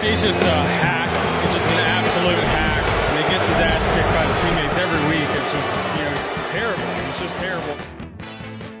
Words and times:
He's 0.00 0.22
just 0.22 0.40
a 0.40 0.46
hack, 0.46 1.44
He's 1.44 1.60
just 1.60 1.70
an 1.70 1.78
absolute 1.78 2.42
hack. 2.42 2.82
And 3.10 3.22
he 3.22 3.30
gets 3.30 3.46
his 3.46 3.60
ass 3.60 3.84
kicked 3.84 4.08
by 4.08 4.24
his 4.24 4.40
teammates 4.40 4.78
every 4.78 5.08
week. 5.10 5.28
It's 5.28 5.52
just, 5.52 5.70
you 5.94 6.04
know, 6.04 6.40
it's 6.40 6.50
terrible. 6.50 7.08
It's 7.10 7.20
just 7.20 7.38
terrible. 7.38 7.76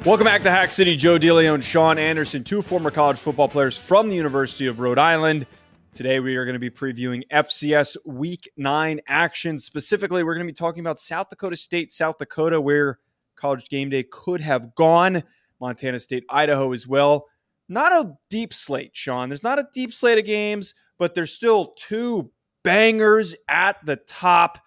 Welcome 0.06 0.24
back 0.24 0.42
to 0.44 0.50
Hack 0.50 0.70
City. 0.70 0.96
Joe 0.96 1.18
DeLeone 1.18 1.62
Sean 1.62 1.98
Anderson, 1.98 2.42
two 2.42 2.62
former 2.62 2.90
college 2.90 3.18
football 3.18 3.48
players 3.48 3.76
from 3.76 4.08
the 4.08 4.16
University 4.16 4.66
of 4.66 4.80
Rhode 4.80 4.98
Island. 4.98 5.46
Today, 5.92 6.20
we 6.20 6.36
are 6.36 6.46
going 6.46 6.54
to 6.54 6.58
be 6.58 6.70
previewing 6.70 7.24
FCS 7.30 7.98
Week 8.06 8.50
9 8.56 9.00
action. 9.06 9.58
Specifically, 9.58 10.22
we're 10.22 10.36
going 10.36 10.46
to 10.46 10.50
be 10.50 10.56
talking 10.56 10.80
about 10.80 10.98
South 10.98 11.28
Dakota 11.28 11.56
State, 11.58 11.92
South 11.92 12.16
Dakota, 12.16 12.58
where 12.58 12.98
college 13.36 13.68
game 13.68 13.90
day 13.90 14.04
could 14.04 14.40
have 14.40 14.74
gone, 14.74 15.22
Montana 15.60 16.00
State, 16.00 16.24
Idaho 16.30 16.72
as 16.72 16.88
well. 16.88 17.26
Not 17.70 17.92
a 17.92 18.14
deep 18.28 18.52
slate, 18.52 18.90
Sean. 18.94 19.28
There's 19.28 19.44
not 19.44 19.60
a 19.60 19.68
deep 19.72 19.92
slate 19.92 20.18
of 20.18 20.24
games, 20.24 20.74
but 20.98 21.14
there's 21.14 21.32
still 21.32 21.72
two 21.76 22.32
bangers 22.64 23.36
at 23.48 23.76
the 23.86 23.94
top 23.94 24.58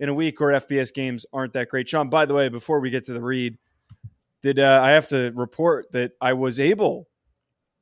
in 0.00 0.08
a 0.08 0.14
week 0.14 0.40
where 0.40 0.60
FBS 0.60 0.92
games 0.92 1.24
aren't 1.32 1.52
that 1.52 1.68
great. 1.68 1.88
Sean, 1.88 2.10
by 2.10 2.26
the 2.26 2.34
way, 2.34 2.48
before 2.48 2.80
we 2.80 2.90
get 2.90 3.04
to 3.04 3.12
the 3.12 3.22
read, 3.22 3.56
did 4.42 4.58
uh, 4.58 4.80
I 4.82 4.90
have 4.90 5.08
to 5.10 5.30
report 5.36 5.92
that 5.92 6.12
I 6.20 6.32
was 6.32 6.58
able 6.58 7.06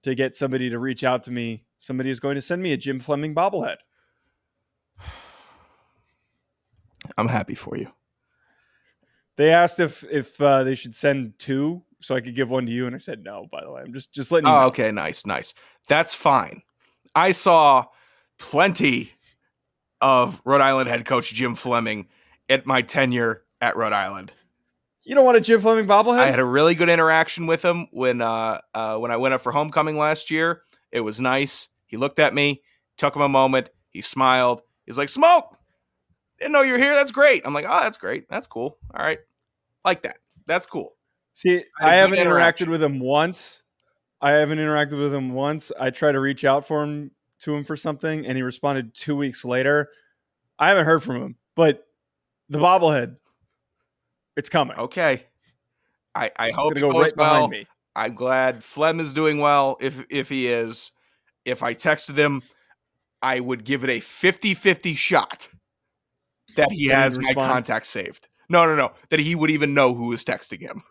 to 0.03 0.15
get 0.15 0.37
somebody 0.37 0.69
to 0.69 0.79
reach 0.79 1.03
out 1.03 1.23
to 1.25 1.31
me? 1.31 1.65
Somebody 1.79 2.11
is 2.11 2.21
going 2.21 2.35
to 2.35 2.43
send 2.43 2.63
me 2.63 2.73
a 2.73 2.77
Jim 2.77 3.01
Fleming 3.01 3.35
bobblehead. 3.35 3.77
I'm 7.17 7.29
happy 7.29 7.55
for 7.55 7.75
you. 7.75 7.91
They 9.37 9.51
asked 9.51 9.81
if 9.81 10.05
if 10.11 10.39
uh, 10.43 10.65
they 10.65 10.75
should 10.75 10.95
send 10.95 11.39
two 11.39 11.85
so 12.01 12.15
I 12.15 12.21
could 12.21 12.35
give 12.35 12.51
one 12.51 12.67
to 12.67 12.73
you, 12.73 12.87
and 12.87 12.95
I 12.95 12.99
said 12.99 13.25
no. 13.25 13.47
By 13.51 13.63
the 13.63 13.71
way, 13.71 13.83
I'm 13.83 13.93
just 13.93 14.13
just 14.13 14.31
letting. 14.33 14.49
you 14.49 14.55
Oh, 14.55 14.61
know. 14.61 14.67
okay, 14.69 14.91
nice, 14.93 15.27
nice. 15.27 15.55
That's 15.89 16.15
fine. 16.15 16.63
I 17.15 17.33
saw 17.33 17.87
plenty 18.39 19.13
of 20.01 20.41
Rhode 20.45 20.61
Island 20.61 20.89
head 20.89 21.05
coach 21.05 21.33
Jim 21.33 21.55
Fleming 21.55 22.09
at 22.49 22.67
my 22.67 22.83
tenure 22.83 23.43
at 23.61 23.77
Rhode 23.77 23.93
Island. 23.93 24.33
You 25.05 25.15
don't 25.15 25.25
want 25.25 25.39
a 25.39 25.41
Jim 25.41 25.61
Fleming 25.61 25.87
bobblehead? 25.87 26.19
I 26.19 26.27
had 26.31 26.39
a 26.39 26.45
really 26.45 26.75
good 26.75 26.89
interaction 26.91 27.47
with 27.47 27.65
him 27.65 27.89
when 27.93 28.21
uh, 28.21 28.61
uh, 28.75 28.99
when 28.99 29.11
I 29.11 29.17
went 29.17 29.35
up 29.35 29.41
for 29.41 29.53
homecoming 29.53 29.97
last 29.97 30.31
year. 30.31 30.63
It 30.93 31.01
was 31.01 31.19
nice. 31.21 31.69
He 31.87 31.97
looked 31.97 32.19
at 32.19 32.35
me, 32.35 32.63
took 32.97 33.17
him 33.17 33.23
a 33.23 33.29
moment. 33.29 33.71
He 33.91 34.03
smiled. 34.03 34.63
He's 34.85 34.99
like, 34.99 35.09
"Smoke, 35.09 35.57
didn't 36.39 36.53
know 36.53 36.63
you're 36.63 36.79
here. 36.79 36.95
That's 36.95 37.11
great." 37.11 37.43
I'm 37.47 37.55
like, 37.55 37.65
"Oh, 37.69 37.81
that's 37.81 37.99
great. 37.99 38.29
That's 38.29 38.47
cool. 38.47 38.79
All 38.95 39.03
right, 39.05 39.19
like 39.85 40.03
that. 40.03 40.19
That's 40.47 40.67
cool." 40.67 40.95
See, 41.39 41.63
I 41.81 41.93
I, 41.93 41.95
haven't 41.95 42.19
interacted 42.19 42.67
with 42.67 42.83
him 42.83 42.99
once. 42.99 43.63
I 44.21 44.33
haven't 44.33 44.59
interacted 44.59 44.99
with 44.99 45.15
him 45.15 45.35
once. 45.35 45.71
I 45.79 45.91
tried 45.91 46.13
to 46.13 46.19
reach 46.19 46.45
out 46.45 46.67
for 46.67 46.83
him 46.83 47.13
to 47.43 47.55
him 47.55 47.63
for 47.63 47.77
something, 47.77 48.27
and 48.27 48.37
he 48.37 48.43
responded 48.43 48.93
two 48.93 49.15
weeks 49.17 49.45
later. 49.45 49.89
I 50.59 50.71
haven't 50.71 50.87
heard 50.87 51.01
from 51.01 51.23
him, 51.23 51.37
but 51.55 51.87
the 52.49 52.59
bobblehead, 52.59 53.19
it's 54.37 54.49
coming. 54.49 54.77
Okay. 54.79 55.23
I, 56.13 56.33
I 56.37 56.49
it's 56.49 56.57
hope 56.57 56.75
gonna 56.75 56.79
it 56.79 56.81
go 56.81 56.93
goes 56.93 57.03
right 57.05 57.17
well. 57.17 57.35
behind 57.47 57.51
me. 57.53 57.67
I'm 57.95 58.17
glad 58.17 58.65
Flem 58.65 58.99
is 58.99 59.13
doing 59.13 59.39
well. 59.39 59.77
If 59.81 60.05
if 60.11 60.29
he 60.29 60.49
is, 60.49 60.91
if 61.45 61.63
I 61.63 61.73
texted 61.73 62.17
him, 62.17 62.43
I 63.23 63.39
would 63.39 63.63
give 63.65 63.85
it 63.85 63.91
a 63.91 64.01
50-50 64.01 64.97
shot 64.97 65.49
that 66.57 66.73
he 66.73 66.89
has 66.89 67.17
my 67.17 67.29
respond? 67.29 67.53
contact 67.53 67.87
saved. 67.87 68.27
No, 68.49 68.67
no, 68.67 68.75
no. 68.75 68.91
That 69.11 69.21
he 69.21 69.37
would 69.37 69.53
even 69.53 69.73
know 69.73 69.95
who 69.95 70.09
was 70.09 70.25
texting 70.25 70.63
him. 70.63 70.83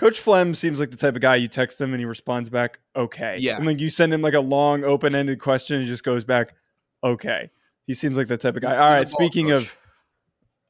Coach 0.00 0.18
Flem 0.18 0.54
seems 0.54 0.80
like 0.80 0.90
the 0.90 0.96
type 0.96 1.14
of 1.14 1.20
guy 1.20 1.36
you 1.36 1.46
text 1.46 1.78
him 1.80 1.92
and 1.92 2.00
he 2.00 2.06
responds 2.06 2.48
back, 2.48 2.80
"Okay." 2.96 3.36
Yeah. 3.38 3.56
and 3.58 3.66
like 3.66 3.78
you 3.80 3.90
send 3.90 4.12
him 4.14 4.22
like 4.22 4.32
a 4.34 4.40
long 4.40 4.82
open-ended 4.82 5.38
question, 5.40 5.76
and 5.76 5.84
he 5.84 5.90
just 5.90 6.02
goes 6.04 6.24
back, 6.24 6.54
"Okay." 7.04 7.50
He 7.86 7.92
seems 7.94 8.16
like 8.16 8.28
that 8.28 8.40
type 8.40 8.56
of 8.56 8.62
guy. 8.62 8.72
All 8.76 8.90
right. 8.90 9.06
Speaking 9.06 9.48
coach. 9.48 9.64
of, 9.64 9.76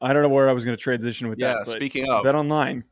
I 0.01 0.11
don't 0.11 0.21
know 0.21 0.29
where 0.29 0.49
I 0.49 0.53
was 0.53 0.65
going 0.65 0.75
to 0.75 0.81
transition 0.83 1.29
with 1.29 1.39
Yeah, 1.39 1.53
that. 1.53 1.65
but 1.67 1.71
speaking 1.77 2.09
of. 2.09 2.23
Bet 2.23 2.35
Online. 2.35 2.83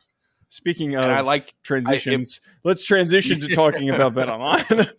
Speaking 0.47 0.95
of 0.95 1.03
I 1.03 1.21
like- 1.21 1.53
transitions, 1.61 2.39
let's 2.63 2.85
transition 2.85 3.39
to 3.41 3.47
talking 3.49 3.89
about 3.89 4.15
Bet 4.15 4.29
Online. 4.29 4.87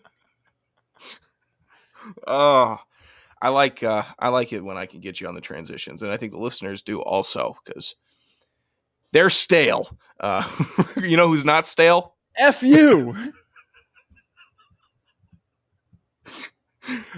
Oh, 2.26 2.78
I 3.42 3.48
like 3.50 3.82
uh 3.82 4.02
I 4.18 4.28
like 4.28 4.52
it 4.52 4.64
when 4.64 4.76
I 4.76 4.86
can 4.86 5.00
get 5.00 5.20
you 5.20 5.28
on 5.28 5.34
the 5.34 5.40
transitions, 5.40 6.02
and 6.02 6.12
I 6.12 6.16
think 6.16 6.32
the 6.32 6.38
listeners 6.38 6.82
do 6.82 7.00
also 7.00 7.56
because 7.64 7.94
they're 9.12 9.30
stale. 9.30 9.96
Uh, 10.18 10.48
you 11.02 11.16
know 11.16 11.28
who's 11.28 11.44
not 11.44 11.66
stale? 11.66 12.14
F 12.36 12.62
you. 12.62 13.14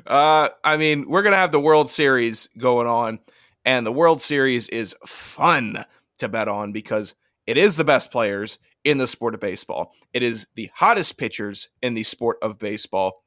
Uh, 0.07 0.51
I 0.65 0.77
mean, 0.77 1.09
we're 1.09 1.23
gonna 1.23 1.37
have 1.37 1.53
the 1.53 1.61
World 1.61 1.89
Series 1.89 2.49
going 2.59 2.87
on, 2.87 3.21
and 3.65 3.87
the 3.87 3.93
World 3.93 4.21
Series 4.21 4.69
is 4.69 4.95
fun 5.07 5.85
to 6.19 6.29
bet 6.29 6.49
on 6.49 6.73
because 6.73 7.15
it 7.47 7.57
is 7.57 7.77
the 7.77 7.85
best 7.85 8.11
players 8.11 8.59
in 8.85 8.99
the 8.99 9.07
sport 9.07 9.35
of 9.35 9.41
baseball. 9.41 9.95
It 10.13 10.23
is 10.23 10.47
the 10.57 10.71
hottest 10.75 11.17
pitchers 11.17 11.69
in 11.81 11.95
the 11.95 12.03
sport 12.03 12.39
of 12.43 12.59
baseball. 12.59 13.23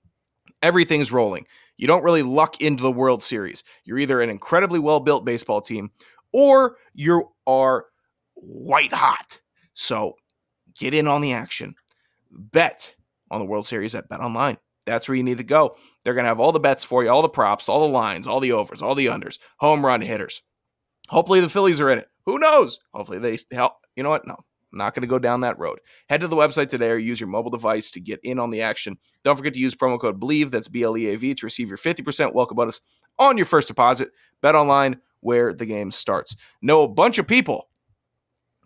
Everything's 0.61 1.11
rolling. 1.11 1.45
You 1.77 1.87
don't 1.87 2.03
really 2.03 2.23
luck 2.23 2.61
into 2.61 2.83
the 2.83 2.91
World 2.91 3.23
Series. 3.23 3.63
You're 3.83 3.99
either 3.99 4.21
an 4.21 4.29
incredibly 4.29 4.79
well 4.79 4.99
built 4.99 5.25
baseball 5.25 5.61
team 5.61 5.91
or 6.31 6.77
you 6.93 7.31
are 7.47 7.85
white 8.35 8.93
hot. 8.93 9.39
So 9.73 10.15
get 10.77 10.93
in 10.93 11.07
on 11.07 11.21
the 11.21 11.33
action. 11.33 11.75
Bet 12.31 12.93
on 13.31 13.39
the 13.39 13.45
World 13.45 13.65
Series 13.65 13.95
at 13.95 14.09
Bet 14.09 14.19
Online. 14.19 14.57
That's 14.85 15.09
where 15.09 15.15
you 15.15 15.23
need 15.23 15.39
to 15.39 15.43
go. 15.43 15.75
They're 16.03 16.13
going 16.13 16.25
to 16.25 16.29
have 16.29 16.39
all 16.39 16.51
the 16.51 16.59
bets 16.59 16.83
for 16.83 17.03
you, 17.03 17.09
all 17.09 17.21
the 17.21 17.29
props, 17.29 17.67
all 17.67 17.81
the 17.81 17.93
lines, 17.93 18.27
all 18.27 18.39
the 18.39 18.51
overs, 18.51 18.81
all 18.81 18.95
the 18.95 19.07
unders, 19.07 19.39
home 19.57 19.83
run 19.83 20.01
hitters. 20.01 20.41
Hopefully 21.09 21.39
the 21.39 21.49
Phillies 21.49 21.81
are 21.81 21.89
in 21.89 21.99
it. 21.99 22.09
Who 22.25 22.39
knows? 22.39 22.79
Hopefully 22.93 23.19
they 23.19 23.37
help. 23.51 23.73
You 23.95 24.03
know 24.03 24.09
what? 24.09 24.27
No, 24.27 24.33
I'm 24.33 24.77
not 24.77 24.93
going 24.93 25.01
to 25.01 25.07
go 25.07 25.19
down 25.19 25.41
that 25.41 25.57
road. 25.57 25.79
Head 26.09 26.21
to 26.21 26.27
the 26.27 26.35
website 26.35 26.69
today 26.69 26.89
or 26.89 26.97
use 26.97 27.19
your 27.19 27.29
mobile 27.29 27.51
device 27.51 27.91
to 27.91 27.99
get 27.99 28.19
in 28.23 28.39
on 28.39 28.49
the 28.49 28.61
action. 28.61 28.97
Don't 29.23 29.35
forget 29.35 29.53
to 29.53 29.59
use 29.59 29.75
promo 29.75 29.99
code 29.99 30.19
BLEAV, 30.19 30.51
that's 30.51 30.67
B 30.67 30.83
L 30.83 30.97
E 30.97 31.07
A 31.07 31.15
V, 31.15 31.33
to 31.33 31.45
receive 31.45 31.67
your 31.67 31.77
50% 31.77 32.33
welcome 32.33 32.55
bonus 32.55 32.81
on 33.17 33.37
your 33.37 33.45
first 33.45 33.67
deposit. 33.67 34.09
Bet 34.41 34.55
online 34.55 34.99
where 35.21 35.53
the 35.53 35.65
game 35.65 35.91
starts. 35.91 36.35
Know 36.61 36.83
a 36.83 36.87
bunch 36.87 37.17
of 37.17 37.27
people 37.27 37.69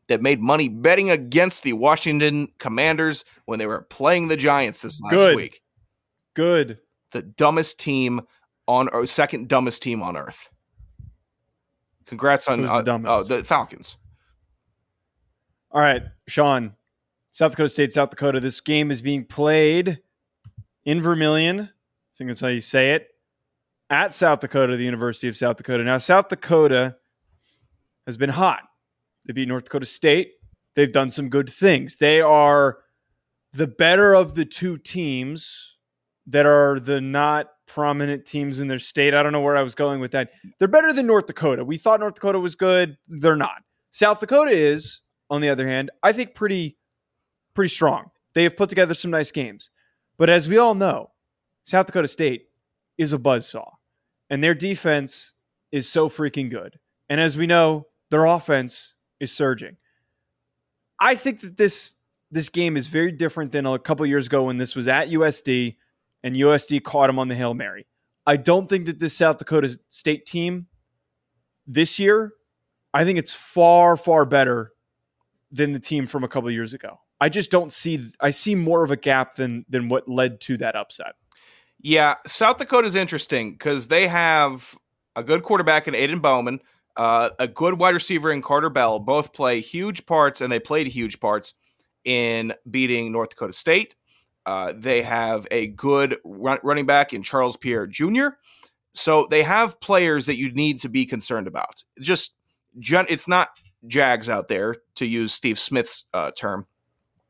that 0.10 0.22
made 0.22 0.42
money 0.42 0.68
betting 0.68 1.10
against 1.10 1.64
the 1.64 1.74
Washington 1.74 2.50
Commanders 2.58 3.24
when 3.46 3.60
they 3.60 3.68
were 3.68 3.84
playing 3.84 4.28
the 4.28 4.36
Giants 4.36 4.82
this 4.82 5.00
last 5.02 5.14
Good. 5.14 5.36
week. 5.36 5.62
Good. 6.34 6.80
The 7.12 7.22
dumbest 7.22 7.80
team 7.80 8.22
on 8.68 8.90
or 8.90 9.06
second 9.06 9.48
dumbest 9.48 9.82
team 9.82 10.04
on 10.04 10.18
earth. 10.18 10.50
Congrats 12.06 12.48
on 12.48 12.60
Who's 12.60 12.70
the 12.70 12.76
uh, 12.76 12.82
dumbest? 12.82 13.12
oh, 13.12 13.24
the 13.24 13.44
Falcons. 13.44 13.98
All 15.72 15.82
right, 15.82 16.04
Sean. 16.28 16.74
South 17.32 17.52
Dakota 17.52 17.70
State, 17.70 17.94
South 17.94 18.10
Dakota. 18.10 18.40
This 18.40 18.60
game 18.60 18.90
is 18.90 19.02
being 19.02 19.24
played 19.24 20.00
in 20.84 21.02
Vermillion. 21.02 21.60
I 21.62 21.68
think 22.18 22.30
that's 22.30 22.42
how 22.42 22.48
you 22.48 22.60
say 22.60 22.94
it. 22.94 23.08
At 23.92 24.16
South 24.16 24.40
Dakota, 24.40 24.76
the 24.76 24.84
University 24.84 25.28
of 25.28 25.38
South 25.38 25.58
Dakota. 25.58 25.84
Now, 25.84 26.00
South 26.00 26.28
Dakota 26.30 26.96
has 28.08 28.18
been 28.18 28.32
hot. 28.32 28.62
They 29.30 29.34
beat 29.34 29.48
North 29.48 29.66
Dakota 29.66 29.86
State. 29.86 30.32
They've 30.74 30.92
done 30.92 31.12
some 31.12 31.30
good 31.30 31.52
things. 31.52 31.98
They 31.98 32.20
are 32.20 32.80
the 33.54 33.68
better 33.68 34.16
of 34.16 34.34
the 34.34 34.44
two 34.44 34.76
teams 34.76 35.76
that 36.26 36.48
are 36.48 36.80
the 36.80 37.00
not 37.00 37.52
prominent 37.68 38.26
teams 38.26 38.60
in 38.60 38.68
their 38.68 38.80
state. 38.80 39.14
I 39.14 39.22
don't 39.22 39.32
know 39.32 39.42
where 39.42 39.56
I 39.56 39.62
was 39.62 39.76
going 39.76 40.00
with 40.00 40.14
that. 40.14 40.32
They're 40.58 40.68
better 40.68 40.92
than 40.94 41.06
North 41.06 41.28
Dakota. 41.28 41.64
We 41.64 41.78
thought 41.78 42.00
North 42.00 42.16
Dakota 42.16 42.40
was 42.40 42.56
good. 42.56 42.98
They're 43.08 43.36
not. 43.36 43.62
South 43.92 44.20
Dakota 44.20 44.50
is, 44.50 45.02
on 45.30 45.42
the 45.42 45.50
other 45.50 45.68
hand, 45.68 45.92
I 46.02 46.12
think 46.12 46.34
pretty 46.34 46.80
pretty 47.54 47.70
strong. 47.70 48.10
They 48.34 48.42
have 48.42 48.58
put 48.58 48.70
together 48.70 48.96
some 48.96 49.12
nice 49.12 49.30
games. 49.30 49.70
But 50.18 50.32
as 50.32 50.50
we 50.50 50.58
all 50.58 50.74
know, 50.74 51.12
South 51.62 51.86
Dakota 51.86 52.08
State 52.08 52.48
is 52.98 53.14
a 53.14 53.20
buzzsaw. 53.20 53.74
And 54.28 54.44
their 54.44 54.56
defense 54.56 55.34
is 55.72 55.88
so 55.88 56.10
freaking 56.10 56.50
good. 56.50 56.80
And 57.10 57.22
as 57.22 57.38
we 57.38 57.46
know, 57.46 57.86
their 58.10 58.26
offense 58.26 58.96
is 59.20 59.32
surging. 59.32 59.78
I 61.00 61.16
think 61.16 61.42
that 61.42 61.58
this 61.58 61.94
this 62.32 62.50
game 62.50 62.78
is 62.78 62.88
very 62.88 63.12
different 63.12 63.52
than 63.52 63.66
a 63.66 63.80
couple 63.80 64.06
years 64.06 64.28
ago 64.28 64.44
when 64.44 64.58
this 64.58 64.76
was 64.76 64.88
at 64.88 65.10
USD 65.10 65.78
and 66.24 66.36
USD 66.36 66.84
caught 66.84 67.10
him 67.10 67.18
on 67.18 67.28
the 67.28 67.36
Hail 67.36 67.54
Mary. 67.54 67.88
I 68.28 68.38
don't 68.38 68.70
think 68.70 68.86
that 68.86 69.00
this 69.00 69.16
South 69.16 69.38
Dakota 69.38 69.80
State 69.90 70.26
team 70.28 70.68
this 71.66 71.98
year, 71.98 72.34
I 72.94 73.04
think 73.04 73.18
it's 73.18 73.34
far, 73.34 73.98
far 73.98 74.26
better 74.26 74.74
than 75.52 75.72
the 75.72 75.80
team 75.80 76.06
from 76.06 76.24
a 76.24 76.28
couple 76.28 76.52
years 76.52 76.74
ago. 76.74 77.00
I 77.22 77.30
just 77.30 77.52
don't 77.52 77.72
see 77.72 78.06
I 78.20 78.30
see 78.30 78.56
more 78.56 78.84
of 78.84 78.92
a 78.92 78.96
gap 78.96 79.36
than 79.36 79.66
than 79.70 79.90
what 79.90 80.08
led 80.08 80.40
to 80.42 80.58
that 80.58 80.76
upset. 80.76 81.16
Yeah, 81.82 82.16
South 82.28 82.58
Dakota's 82.58 82.96
interesting 82.96 83.54
because 83.54 83.88
they 83.88 84.08
have 84.08 84.78
a 85.16 85.24
good 85.24 85.44
quarterback 85.44 85.88
in 85.88 85.96
Aidan 85.96 86.22
Bormann, 86.22 86.60
uh, 87.00 87.30
a 87.40 87.48
good 87.48 87.80
wide 87.80 87.96
receiver 87.96 88.30
in 88.30 88.42
Carter 88.42 88.70
Bell. 88.70 89.00
Both 89.00 89.32
play 89.32 89.62
huge 89.62 90.06
parts, 90.06 90.42
and 90.42 90.52
they 90.52 90.60
played 90.60 90.86
huge 90.86 91.22
parts 91.22 91.54
in 92.04 92.54
beating 92.70 93.14
North 93.14 93.30
Dakota 93.30 93.54
State. 93.54 93.96
Uh, 94.46 94.74
they 94.76 95.02
have 95.02 95.48
a 95.50 95.68
good 95.68 96.18
run- 96.26 96.60
running 96.62 96.86
back 96.86 97.14
in 97.14 97.24
Charles 97.24 97.56
Pierre 97.56 97.88
Jr. 97.88 98.28
So 98.94 99.28
they 99.30 99.44
have 99.44 99.80
players 99.80 100.26
that 100.26 100.36
you 100.36 100.52
need 100.52 100.80
to 100.80 100.90
be 100.90 101.06
concerned 101.06 101.48
about. 101.48 101.86
Just 102.02 102.36
it's 102.76 103.30
not 103.30 103.48
Jags 103.88 104.28
out 104.28 104.50
there, 104.50 104.76
to 104.96 105.06
use 105.06 105.32
Steve 105.32 105.58
Smith's 105.58 106.04
uh, 106.14 106.32
term. 106.32 106.68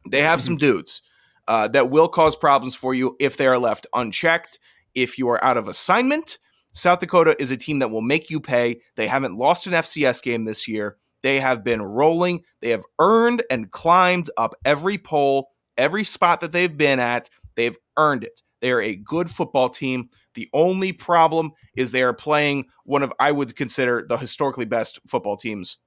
They 0.09 0.21
have 0.21 0.41
some 0.41 0.57
dudes 0.57 1.03
uh, 1.47 1.67
that 1.67 1.91
will 1.91 2.07
cause 2.07 2.35
problems 2.35 2.73
for 2.73 2.95
you 2.95 3.15
if 3.19 3.37
they 3.37 3.45
are 3.45 3.59
left 3.59 3.85
unchecked. 3.93 4.57
If 4.95 5.19
you 5.19 5.29
are 5.29 5.43
out 5.43 5.57
of 5.57 5.67
assignment, 5.67 6.39
South 6.73 6.99
Dakota 6.99 7.35
is 7.41 7.51
a 7.51 7.57
team 7.57 7.79
that 7.79 7.89
will 7.89 8.01
make 8.01 8.29
you 8.29 8.39
pay. 8.39 8.81
They 8.95 9.07
haven't 9.07 9.37
lost 9.37 9.67
an 9.67 9.73
FCS 9.73 10.21
game 10.21 10.45
this 10.45 10.67
year. 10.67 10.97
They 11.21 11.39
have 11.39 11.63
been 11.63 11.81
rolling. 11.81 12.43
They 12.61 12.69
have 12.69 12.85
earned 12.99 13.43
and 13.49 13.71
climbed 13.71 14.29
up 14.37 14.55
every 14.63 14.97
poll, 14.97 15.49
every 15.77 16.03
spot 16.03 16.41
that 16.41 16.51
they've 16.51 16.75
been 16.75 16.99
at. 16.99 17.29
They've 17.55 17.77
earned 17.97 18.23
it. 18.23 18.41
They 18.61 18.71
are 18.71 18.81
a 18.81 18.95
good 18.95 19.29
football 19.29 19.69
team. 19.69 20.09
The 20.35 20.49
only 20.53 20.93
problem 20.93 21.51
is 21.75 21.91
they 21.91 22.03
are 22.03 22.13
playing 22.13 22.65
one 22.85 23.03
of, 23.03 23.11
I 23.19 23.31
would 23.31 23.55
consider, 23.55 24.05
the 24.07 24.17
historically 24.17 24.65
best 24.65 24.99
football 25.07 25.37
teams 25.37 25.77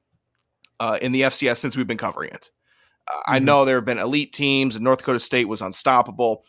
uh, 0.80 0.98
in 1.00 1.12
the 1.12 1.22
FCS 1.22 1.58
since 1.58 1.76
we've 1.76 1.86
been 1.86 1.98
covering 1.98 2.30
it. 2.30 2.50
Uh, 3.08 3.14
mm-hmm. 3.14 3.34
I 3.34 3.38
know 3.38 3.64
there 3.64 3.76
have 3.76 3.84
been 3.84 3.98
elite 3.98 4.32
teams, 4.32 4.74
and 4.74 4.84
North 4.84 4.98
Dakota 4.98 5.20
State 5.20 5.48
was 5.48 5.62
unstoppable. 5.62 6.44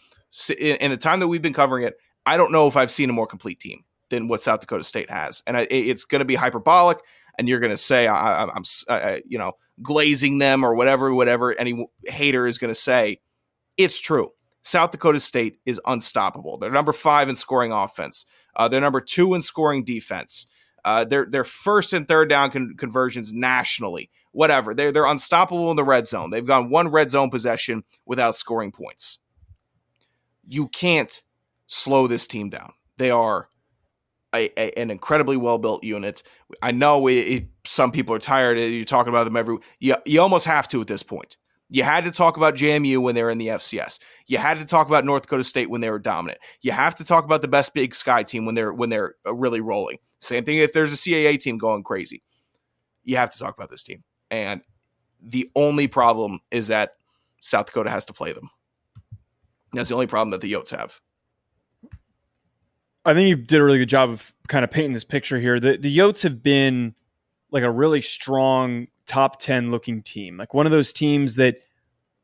In, 0.49 0.77
in, 0.77 0.91
the 0.91 0.97
time 0.97 1.19
that 1.19 1.27
we've 1.27 1.41
been 1.41 1.53
covering 1.53 1.85
it, 1.85 1.95
I 2.25 2.37
don't 2.37 2.51
know 2.51 2.67
if 2.67 2.75
I've 2.75 2.91
seen 2.91 3.09
a 3.09 3.13
more 3.13 3.27
complete 3.27 3.59
team 3.59 3.83
than 4.13 4.27
what 4.27 4.41
South 4.41 4.59
Dakota 4.59 4.83
State 4.83 5.09
has. 5.09 5.41
And 5.47 5.57
I, 5.57 5.67
it's 5.69 6.05
going 6.05 6.19
to 6.19 6.25
be 6.25 6.35
hyperbolic, 6.35 6.99
and 7.37 7.49
you're 7.49 7.59
going 7.59 7.71
to 7.71 7.77
say 7.77 8.07
I, 8.07 8.43
am 8.43 8.63
you 9.25 9.37
know 9.37 9.53
glazing 9.81 10.37
them 10.37 10.63
or 10.63 10.75
whatever, 10.75 11.13
whatever 11.13 11.57
any 11.57 11.87
hater 12.05 12.47
is 12.47 12.57
going 12.57 12.73
to 12.73 12.79
say. 12.79 13.19
It's 13.77 13.99
true. 13.99 14.29
South 14.61 14.91
Dakota 14.91 15.19
State 15.19 15.57
is 15.65 15.81
unstoppable. 15.85 16.57
They're 16.57 16.71
number 16.71 16.93
five 16.93 17.27
in 17.27 17.35
scoring 17.35 17.71
offense. 17.71 18.25
Uh, 18.55 18.67
they're 18.67 18.79
number 18.79 19.01
two 19.01 19.33
in 19.33 19.41
scoring 19.41 19.83
defense. 19.83 20.45
Uh, 20.85 21.05
they're 21.05 21.25
they're 21.29 21.43
first 21.43 21.93
and 21.93 22.07
third 22.07 22.29
down 22.29 22.51
con- 22.51 22.75
conversions 22.77 23.33
nationally. 23.33 24.09
Whatever. 24.31 24.73
They're 24.73 24.91
they're 24.91 25.05
unstoppable 25.05 25.71
in 25.71 25.75
the 25.75 25.83
red 25.83 26.07
zone. 26.07 26.29
They've 26.29 26.45
gone 26.45 26.69
one 26.69 26.89
red 26.89 27.11
zone 27.11 27.29
possession 27.29 27.83
without 28.05 28.35
scoring 28.35 28.71
points. 28.71 29.19
You 30.47 30.67
can't 30.67 31.21
slow 31.67 32.07
this 32.07 32.27
team 32.27 32.49
down. 32.49 32.73
They 32.97 33.11
are 33.11 33.47
a, 34.33 34.49
a, 34.57 34.79
an 34.79 34.91
incredibly 34.91 35.37
well 35.37 35.57
built 35.57 35.83
unit. 35.83 36.23
I 36.61 36.71
know 36.71 37.07
it, 37.07 37.13
it, 37.13 37.47
some 37.65 37.91
people 37.91 38.15
are 38.15 38.19
tired. 38.19 38.57
You're 38.59 38.85
talking 38.85 39.09
about 39.09 39.25
them 39.25 39.37
every. 39.37 39.57
You, 39.79 39.95
you 40.05 40.21
almost 40.21 40.45
have 40.45 40.67
to 40.69 40.81
at 40.81 40.87
this 40.87 41.03
point. 41.03 41.37
You 41.69 41.83
had 41.83 42.03
to 42.03 42.11
talk 42.11 42.37
about 42.37 42.55
JMU 42.55 42.99
when 42.99 43.15
they 43.15 43.23
were 43.23 43.31
in 43.31 43.39
the 43.39 43.47
FCS. 43.47 43.97
You 44.27 44.37
had 44.37 44.59
to 44.59 44.65
talk 44.65 44.87
about 44.87 45.05
North 45.05 45.23
Dakota 45.23 45.43
State 45.43 45.69
when 45.69 45.81
they 45.81 45.89
were 45.89 45.99
dominant. 45.99 46.39
You 46.61 46.71
have 46.71 46.93
to 46.95 47.03
talk 47.03 47.25
about 47.25 47.41
the 47.41 47.47
best 47.47 47.73
Big 47.73 47.95
Sky 47.95 48.21
team 48.21 48.45
when 48.45 48.53
they're 48.53 48.73
when 48.73 48.89
they're 48.89 49.15
uh, 49.25 49.33
really 49.33 49.61
rolling. 49.61 49.97
Same 50.19 50.43
thing 50.43 50.59
if 50.59 50.73
there's 50.73 50.93
a 50.93 50.95
CAA 50.95 51.39
team 51.39 51.57
going 51.57 51.83
crazy. 51.83 52.23
You 53.03 53.17
have 53.17 53.31
to 53.31 53.39
talk 53.39 53.57
about 53.57 53.71
this 53.71 53.83
team. 53.83 54.03
And 54.29 54.61
the 55.21 55.49
only 55.55 55.87
problem 55.87 56.39
is 56.51 56.67
that 56.67 56.95
South 57.41 57.65
Dakota 57.65 57.89
has 57.89 58.05
to 58.05 58.13
play 58.13 58.33
them. 58.33 58.49
That's 59.73 59.89
the 59.89 59.95
only 59.95 60.07
problem 60.07 60.31
that 60.31 60.41
the 60.41 60.51
Yotes 60.51 60.75
have. 60.75 60.99
I 63.05 63.13
think 63.13 63.27
you 63.29 63.35
did 63.35 63.59
a 63.59 63.63
really 63.63 63.79
good 63.79 63.89
job 63.89 64.09
of 64.09 64.33
kind 64.47 64.63
of 64.63 64.71
painting 64.71 64.93
this 64.93 65.03
picture 65.03 65.39
here. 65.39 65.59
The 65.59 65.77
the 65.77 65.95
Yotes 65.95 66.23
have 66.23 66.41
been 66.41 66.95
like 67.51 67.63
a 67.63 67.71
really 67.71 68.01
strong 68.01 68.87
top 69.05 69.39
10 69.39 69.71
looking 69.71 70.01
team. 70.01 70.37
Like 70.37 70.53
one 70.53 70.65
of 70.65 70.71
those 70.71 70.91
teams 70.93 71.35
that 71.35 71.59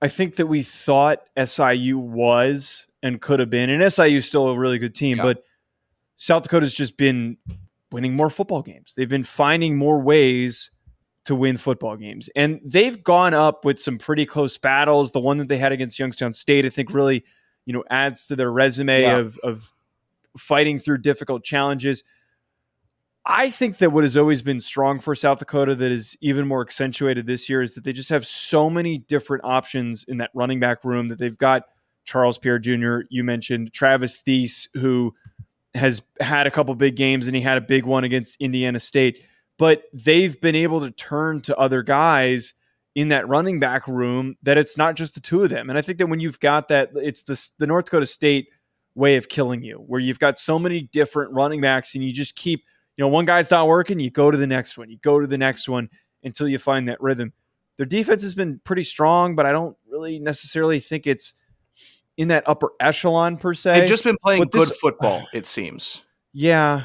I 0.01 0.07
think 0.07 0.37
that 0.37 0.47
we 0.47 0.63
thought 0.63 1.19
SIU 1.37 1.99
was 1.99 2.87
and 3.03 3.21
could 3.21 3.39
have 3.39 3.49
been. 3.49 3.69
And 3.69 3.93
SIU 3.93 4.17
is 4.17 4.25
still 4.25 4.47
a 4.47 4.57
really 4.57 4.79
good 4.79 4.95
team, 4.95 5.17
yeah. 5.17 5.23
but 5.23 5.43
South 6.15 6.43
Dakota's 6.43 6.73
just 6.73 6.97
been 6.97 7.37
winning 7.91 8.13
more 8.13 8.29
football 8.29 8.61
games. 8.61 8.93
They've 8.95 9.09
been 9.09 9.23
finding 9.23 9.77
more 9.77 9.99
ways 9.99 10.71
to 11.25 11.35
win 11.35 11.57
football 11.57 11.95
games. 11.95 12.29
And 12.35 12.59
they've 12.63 13.03
gone 13.03 13.33
up 13.33 13.65
with 13.65 13.79
some 13.79 13.97
pretty 13.97 14.25
close 14.25 14.57
battles. 14.57 15.11
The 15.11 15.19
one 15.19 15.37
that 15.37 15.47
they 15.47 15.57
had 15.57 15.71
against 15.71 15.99
Youngstown 15.99 16.33
State, 16.33 16.65
I 16.65 16.69
think 16.69 16.93
really, 16.93 17.23
you 17.65 17.73
know, 17.73 17.83
adds 17.89 18.25
to 18.27 18.35
their 18.35 18.51
resume 18.51 19.01
yeah. 19.01 19.17
of 19.17 19.37
of 19.39 19.73
fighting 20.37 20.79
through 20.79 20.99
difficult 20.99 21.43
challenges. 21.43 22.03
I 23.25 23.49
think 23.49 23.77
that 23.77 23.91
what 23.91 24.03
has 24.03 24.17
always 24.17 24.41
been 24.41 24.61
strong 24.61 24.99
for 24.99 25.13
South 25.13 25.39
Dakota 25.39 25.75
that 25.75 25.91
is 25.91 26.17
even 26.21 26.47
more 26.47 26.61
accentuated 26.61 27.27
this 27.27 27.49
year 27.49 27.61
is 27.61 27.75
that 27.75 27.83
they 27.83 27.93
just 27.93 28.09
have 28.09 28.25
so 28.25 28.69
many 28.69 28.97
different 28.97 29.43
options 29.43 30.03
in 30.05 30.17
that 30.17 30.31
running 30.33 30.59
back 30.59 30.83
room 30.83 31.09
that 31.09 31.19
they've 31.19 31.37
got 31.37 31.63
Charles 32.05 32.37
Pierre 32.37 32.59
Jr., 32.59 33.01
you 33.09 33.23
mentioned 33.23 33.71
Travis 33.71 34.21
Theis, 34.21 34.67
who 34.73 35.13
has 35.75 36.01
had 36.19 36.47
a 36.47 36.51
couple 36.51 36.73
big 36.73 36.95
games 36.95 37.27
and 37.27 37.35
he 37.35 37.41
had 37.41 37.57
a 37.57 37.61
big 37.61 37.85
one 37.85 38.03
against 38.03 38.35
Indiana 38.39 38.79
State, 38.79 39.23
but 39.57 39.83
they've 39.93 40.39
been 40.41 40.55
able 40.55 40.81
to 40.81 40.89
turn 40.91 41.41
to 41.41 41.55
other 41.57 41.83
guys 41.83 42.53
in 42.95 43.09
that 43.09 43.27
running 43.27 43.59
back 43.59 43.87
room 43.87 44.35
that 44.41 44.57
it's 44.57 44.75
not 44.75 44.95
just 44.95 45.13
the 45.13 45.19
two 45.19 45.43
of 45.43 45.49
them. 45.49 45.69
And 45.69 45.77
I 45.77 45.81
think 45.81 45.99
that 45.99 46.07
when 46.07 46.19
you've 46.19 46.39
got 46.39 46.67
that, 46.69 46.89
it's 46.95 47.23
the, 47.23 47.51
the 47.59 47.67
North 47.67 47.85
Dakota 47.85 48.05
State 48.05 48.49
way 49.00 49.16
of 49.16 49.30
killing 49.30 49.63
you, 49.63 49.78
where 49.88 50.01
you've 50.01 50.19
got 50.19 50.38
so 50.38 50.60
many 50.60 50.81
different 50.81 51.31
running 51.31 51.62
backs 51.62 51.96
and 51.96 52.04
you 52.04 52.12
just 52.12 52.36
keep, 52.36 52.66
you 52.98 53.04
know, 53.04 53.07
one 53.07 53.24
guy's 53.24 53.50
not 53.50 53.66
working, 53.66 54.00
you 54.00 54.12
go 54.12 54.30
to 54.30 54.38
the 54.38 54.46
next 54.46 54.78
one, 54.78 54.90
you 54.90 54.98
go 55.01 55.19
to 55.19 55.25
the 55.25 55.38
next 55.38 55.69
one 55.69 55.90
until 56.24 56.50
you 56.50 56.60
find 56.60 56.90
that 56.90 57.01
rhythm. 57.01 57.31
Their 57.78 57.86
defense 57.86 58.22
has 58.24 58.36
been 58.36 58.60
pretty 58.66 58.84
strong, 58.84 59.36
but 59.36 59.46
I 59.46 59.54
don't 59.54 59.78
really 59.90 60.19
necessarily 60.19 60.81
think 60.81 61.07
it's 61.07 61.36
in 62.18 62.28
that 62.28 62.44
upper 62.46 62.72
echelon 62.81 63.38
per 63.38 63.54
se. 63.54 63.80
They've 63.80 63.90
just 63.90 64.04
been 64.04 64.18
playing 64.22 64.42
but 64.42 64.51
good 64.51 64.68
this, 64.68 64.78
football, 64.78 65.25
it 65.34 65.46
seems. 65.46 66.01
Yeah. 66.34 66.84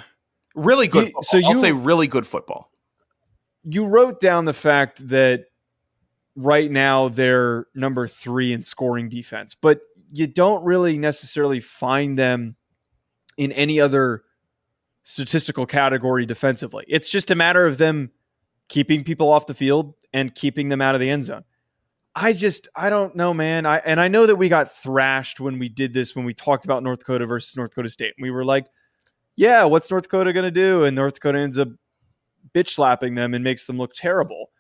Really 0.55 0.87
good. 0.87 1.09
You, 1.09 1.23
so 1.23 1.37
you, 1.37 1.49
I'll 1.49 1.59
say 1.59 1.73
really 1.73 2.07
good 2.07 2.29
football. 2.29 2.71
You 3.65 3.87
wrote 3.87 4.21
down 4.21 4.45
the 4.45 4.53
fact 4.53 5.09
that 5.09 5.47
right 6.37 6.71
now 6.71 7.09
they're 7.09 7.67
number 7.75 8.07
three 8.07 8.53
in 8.53 8.63
scoring 8.63 9.09
defense, 9.09 9.57
but 9.57 9.81
you 10.15 10.29
don't 10.29 10.65
really 10.65 10.97
necessarily 10.97 11.59
find 11.59 12.17
them 12.17 12.55
in 13.37 13.51
any 13.51 13.81
other 13.81 14.23
statistical 15.03 15.67
category 15.67 16.25
defensively. 16.25 16.85
It's 16.87 17.11
just 17.11 17.33
a 17.33 17.35
matter 17.35 17.67
of 17.67 17.79
them 17.79 18.13
keeping 18.69 19.03
people 19.03 19.31
off 19.31 19.47
the 19.47 19.55
field 19.55 19.95
and 20.13 20.33
keeping 20.33 20.69
them 20.69 20.81
out 20.81 20.95
of 20.95 21.01
the 21.01 21.11
end 21.11 21.25
zone. 21.25 21.43
I 22.15 22.33
just 22.33 22.69
I 22.77 22.91
don't 22.91 23.17
know, 23.17 23.35
man. 23.35 23.67
I 23.67 23.79
and 23.79 24.01
I 24.01 24.07
know 24.07 24.25
that 24.27 24.37
we 24.37 24.49
got 24.49 24.73
thrashed 24.73 25.41
when 25.41 25.59
we 25.59 25.69
did 25.69 25.93
this 25.93 26.15
when 26.15 26.25
we 26.25 26.33
talked 26.33 26.65
about 26.65 26.85
North 26.85 27.01
Dakota 27.01 27.27
versus 27.27 27.57
North 27.57 27.71
Dakota 27.73 27.89
State. 27.89 28.15
We 28.21 28.31
were 28.31 28.45
like, 28.45 28.67
yeah, 29.35 29.65
what's 29.65 29.91
North 29.91 30.05
Dakota 30.05 30.33
going 30.33 30.45
to 30.45 30.53
do? 30.53 30.85
And 30.85 30.95
North 30.95 31.15
Dakota 31.15 31.41
ends 31.41 31.59
up 31.59 31.69
bitch 32.55 32.69
slapping 32.69 33.17
them 33.17 33.35
and 33.35 33.43
makes 33.43 33.67
them 33.67 33.79
look 33.79 33.95
terrible. 33.95 34.53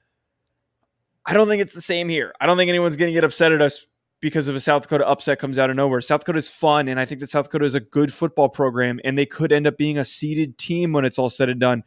I 1.26 1.32
don't 1.32 1.46
think 1.46 1.62
it's 1.62 1.74
the 1.74 1.80
same 1.80 2.08
here. 2.08 2.34
I 2.40 2.46
don't 2.46 2.56
think 2.56 2.68
anyone's 2.68 2.96
going 2.96 3.08
to 3.08 3.14
get 3.14 3.22
upset 3.22 3.52
at 3.52 3.62
us 3.62 3.86
because 4.24 4.48
of 4.48 4.56
a 4.56 4.60
South 4.60 4.84
Dakota 4.84 5.06
upset 5.06 5.38
comes 5.38 5.58
out 5.58 5.68
of 5.68 5.76
nowhere. 5.76 6.00
South 6.00 6.20
Dakota 6.20 6.38
is 6.38 6.48
fun, 6.48 6.88
and 6.88 6.98
I 6.98 7.04
think 7.04 7.20
that 7.20 7.28
South 7.28 7.44
Dakota 7.44 7.66
is 7.66 7.74
a 7.74 7.80
good 7.80 8.10
football 8.10 8.48
program, 8.48 8.98
and 9.04 9.18
they 9.18 9.26
could 9.26 9.52
end 9.52 9.66
up 9.66 9.76
being 9.76 9.98
a 9.98 10.04
seeded 10.04 10.56
team 10.56 10.94
when 10.94 11.04
it's 11.04 11.18
all 11.18 11.28
said 11.28 11.50
and 11.50 11.60
done. 11.60 11.82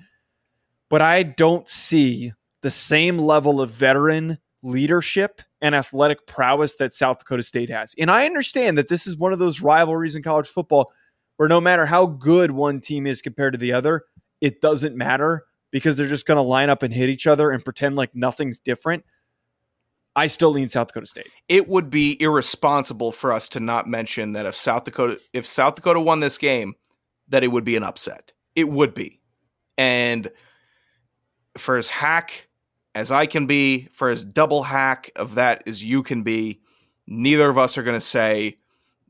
But 0.88 1.02
I 1.02 1.24
don't 1.24 1.68
see 1.68 2.34
the 2.62 2.70
same 2.70 3.18
level 3.18 3.60
of 3.60 3.72
veteran 3.72 4.38
leadership 4.62 5.42
and 5.62 5.74
athletic 5.74 6.28
prowess 6.28 6.76
that 6.76 6.94
South 6.94 7.18
Dakota 7.18 7.42
State 7.42 7.72
has. 7.72 7.96
And 7.98 8.12
I 8.12 8.28
understand 8.28 8.78
that 8.78 8.88
this 8.88 9.08
is 9.08 9.18
one 9.18 9.34
of 9.34 9.40
those 9.40 9.60
rivalries 9.60 10.16
in 10.16 10.22
college 10.22 10.48
football 10.48 10.92
where 11.38 11.50
no 11.50 11.60
matter 11.60 11.88
how 11.88 12.06
good 12.06 12.52
one 12.52 12.82
team 12.82 13.08
is 13.08 13.24
compared 13.24 13.54
to 13.54 13.60
the 13.60 13.74
other, 13.74 14.04
it 14.42 14.62
doesn't 14.62 14.96
matter 14.96 15.46
because 15.72 15.98
they're 15.98 16.08
just 16.08 16.28
going 16.28 16.38
to 16.38 16.44
line 16.44 16.70
up 16.70 16.84
and 16.84 16.94
hit 16.94 17.10
each 17.10 17.26
other 17.26 17.50
and 17.50 17.66
pretend 17.66 17.96
like 17.96 18.14
nothing's 18.14 18.60
different. 18.60 19.04
I 20.18 20.26
still 20.26 20.50
lean 20.50 20.68
South 20.68 20.88
Dakota 20.88 21.06
State. 21.06 21.28
It 21.48 21.70
would 21.70 21.92
be 21.92 22.20
irresponsible 22.20 23.12
for 23.12 23.32
us 23.32 23.48
to 23.50 23.60
not 23.60 23.88
mention 23.88 24.34
that 24.34 24.48
if 24.48 24.56
South 24.56 24.84
Dakota 24.84 25.20
if 25.32 25.46
South 25.46 25.76
Dakota 25.76 26.00
won 26.00 26.20
this 26.20 26.40
game, 26.40 26.74
that 27.30 27.44
it 27.44 27.50
would 27.50 27.64
be 27.64 27.76
an 27.76 27.84
upset. 27.84 28.34
It 28.56 28.68
would 28.68 28.96
be. 28.96 29.22
And 29.78 30.32
for 31.56 31.78
as 31.78 31.88
hack 31.88 32.48
as 32.96 33.12
I 33.12 33.28
can 33.28 33.46
be, 33.46 33.90
for 33.94 34.10
as 34.10 34.26
double 34.26 34.64
hack 34.64 35.12
of 35.16 35.36
that 35.36 35.68
as 35.68 35.84
you 35.84 36.02
can 36.02 36.24
be, 36.24 36.62
neither 37.06 37.48
of 37.48 37.60
us 37.60 37.78
are 37.78 37.84
going 37.84 37.98
to 37.98 38.06
say 38.06 38.58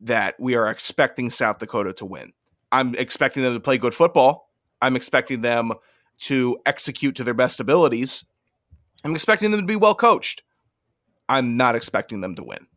that 0.02 0.38
we 0.42 0.56
are 0.56 0.68
expecting 0.68 1.30
South 1.30 1.60
Dakota 1.60 1.94
to 1.94 2.06
win. 2.06 2.34
I'm 2.74 2.96
expecting 2.96 3.44
them 3.44 3.54
to 3.54 3.62
play 3.62 3.78
good 3.78 3.94
football. 3.94 4.52
I'm 4.82 4.98
expecting 4.98 5.40
them 5.40 5.72
to 6.20 6.58
execute 6.66 7.16
to 7.16 7.24
their 7.24 7.34
best 7.34 7.62
abilities. 7.62 8.26
I'm 9.06 9.16
expecting 9.16 9.52
them 9.52 9.62
to 9.62 9.66
be 9.66 9.78
well 9.78 9.96
coached. 9.96 10.44
I'm 11.30 11.58
not 11.58 11.76
expecting 11.76 12.22
them 12.22 12.36
to 12.36 12.44
win. 12.44 12.68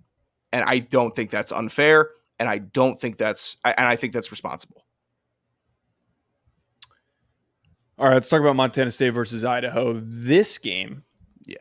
And 0.53 0.65
I 0.65 0.81
don't 0.81 1.15
think 1.15 1.31
that's 1.31 1.53
unfair. 1.53 2.11
And 2.39 2.49
I 2.49 2.59
don't 2.59 2.99
think 2.99 3.19
that's, 3.19 3.57
and 3.65 3.87
I 3.87 3.97
think 3.97 4.13
that's 4.13 4.31
responsible. 4.31 4.85
All 7.99 8.09
right, 8.09 8.15
let's 8.15 8.31
talk 8.31 8.41
about 8.41 8.57
Montana 8.57 8.91
State 8.91 9.11
versus 9.11 9.45
Idaho. 9.45 10.01
This 10.03 10.57
game, 10.57 11.05
yeah, 11.45 11.57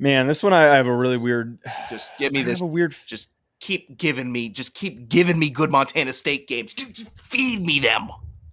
man, 0.00 0.26
this 0.26 0.42
one 0.42 0.52
I, 0.52 0.72
I 0.72 0.76
have 0.76 0.88
a 0.88 0.96
really 0.96 1.16
weird. 1.16 1.60
Just 1.90 2.10
give 2.18 2.32
me 2.32 2.42
this. 2.42 2.60
a 2.60 2.66
weird. 2.66 2.96
Just 3.06 3.28
keep 3.60 3.96
giving 3.96 4.30
me, 4.30 4.48
just 4.48 4.74
keep 4.74 5.08
giving 5.08 5.38
me 5.38 5.50
good 5.50 5.70
Montana 5.70 6.12
State 6.12 6.48
games. 6.48 6.74
Just, 6.74 6.92
just 6.92 7.10
feed 7.16 7.64
me 7.64 7.78
them. 7.78 8.10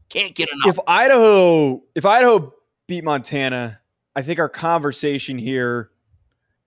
Can't 0.10 0.36
get 0.36 0.50
enough. 0.54 0.78
If 0.78 0.80
Idaho, 0.88 1.82
if 1.96 2.06
Idaho 2.06 2.54
beat 2.88 3.04
Montana, 3.04 3.82
I 4.16 4.22
think 4.22 4.40
our 4.40 4.48
conversation 4.48 5.38
here 5.38 5.90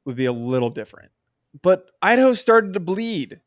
would 0.04 0.16
be 0.16 0.26
a 0.26 0.32
little 0.32 0.70
different. 0.70 1.10
But 1.62 1.90
Idaho 2.02 2.34
started 2.34 2.74
to 2.74 2.80
bleed. 2.80 3.40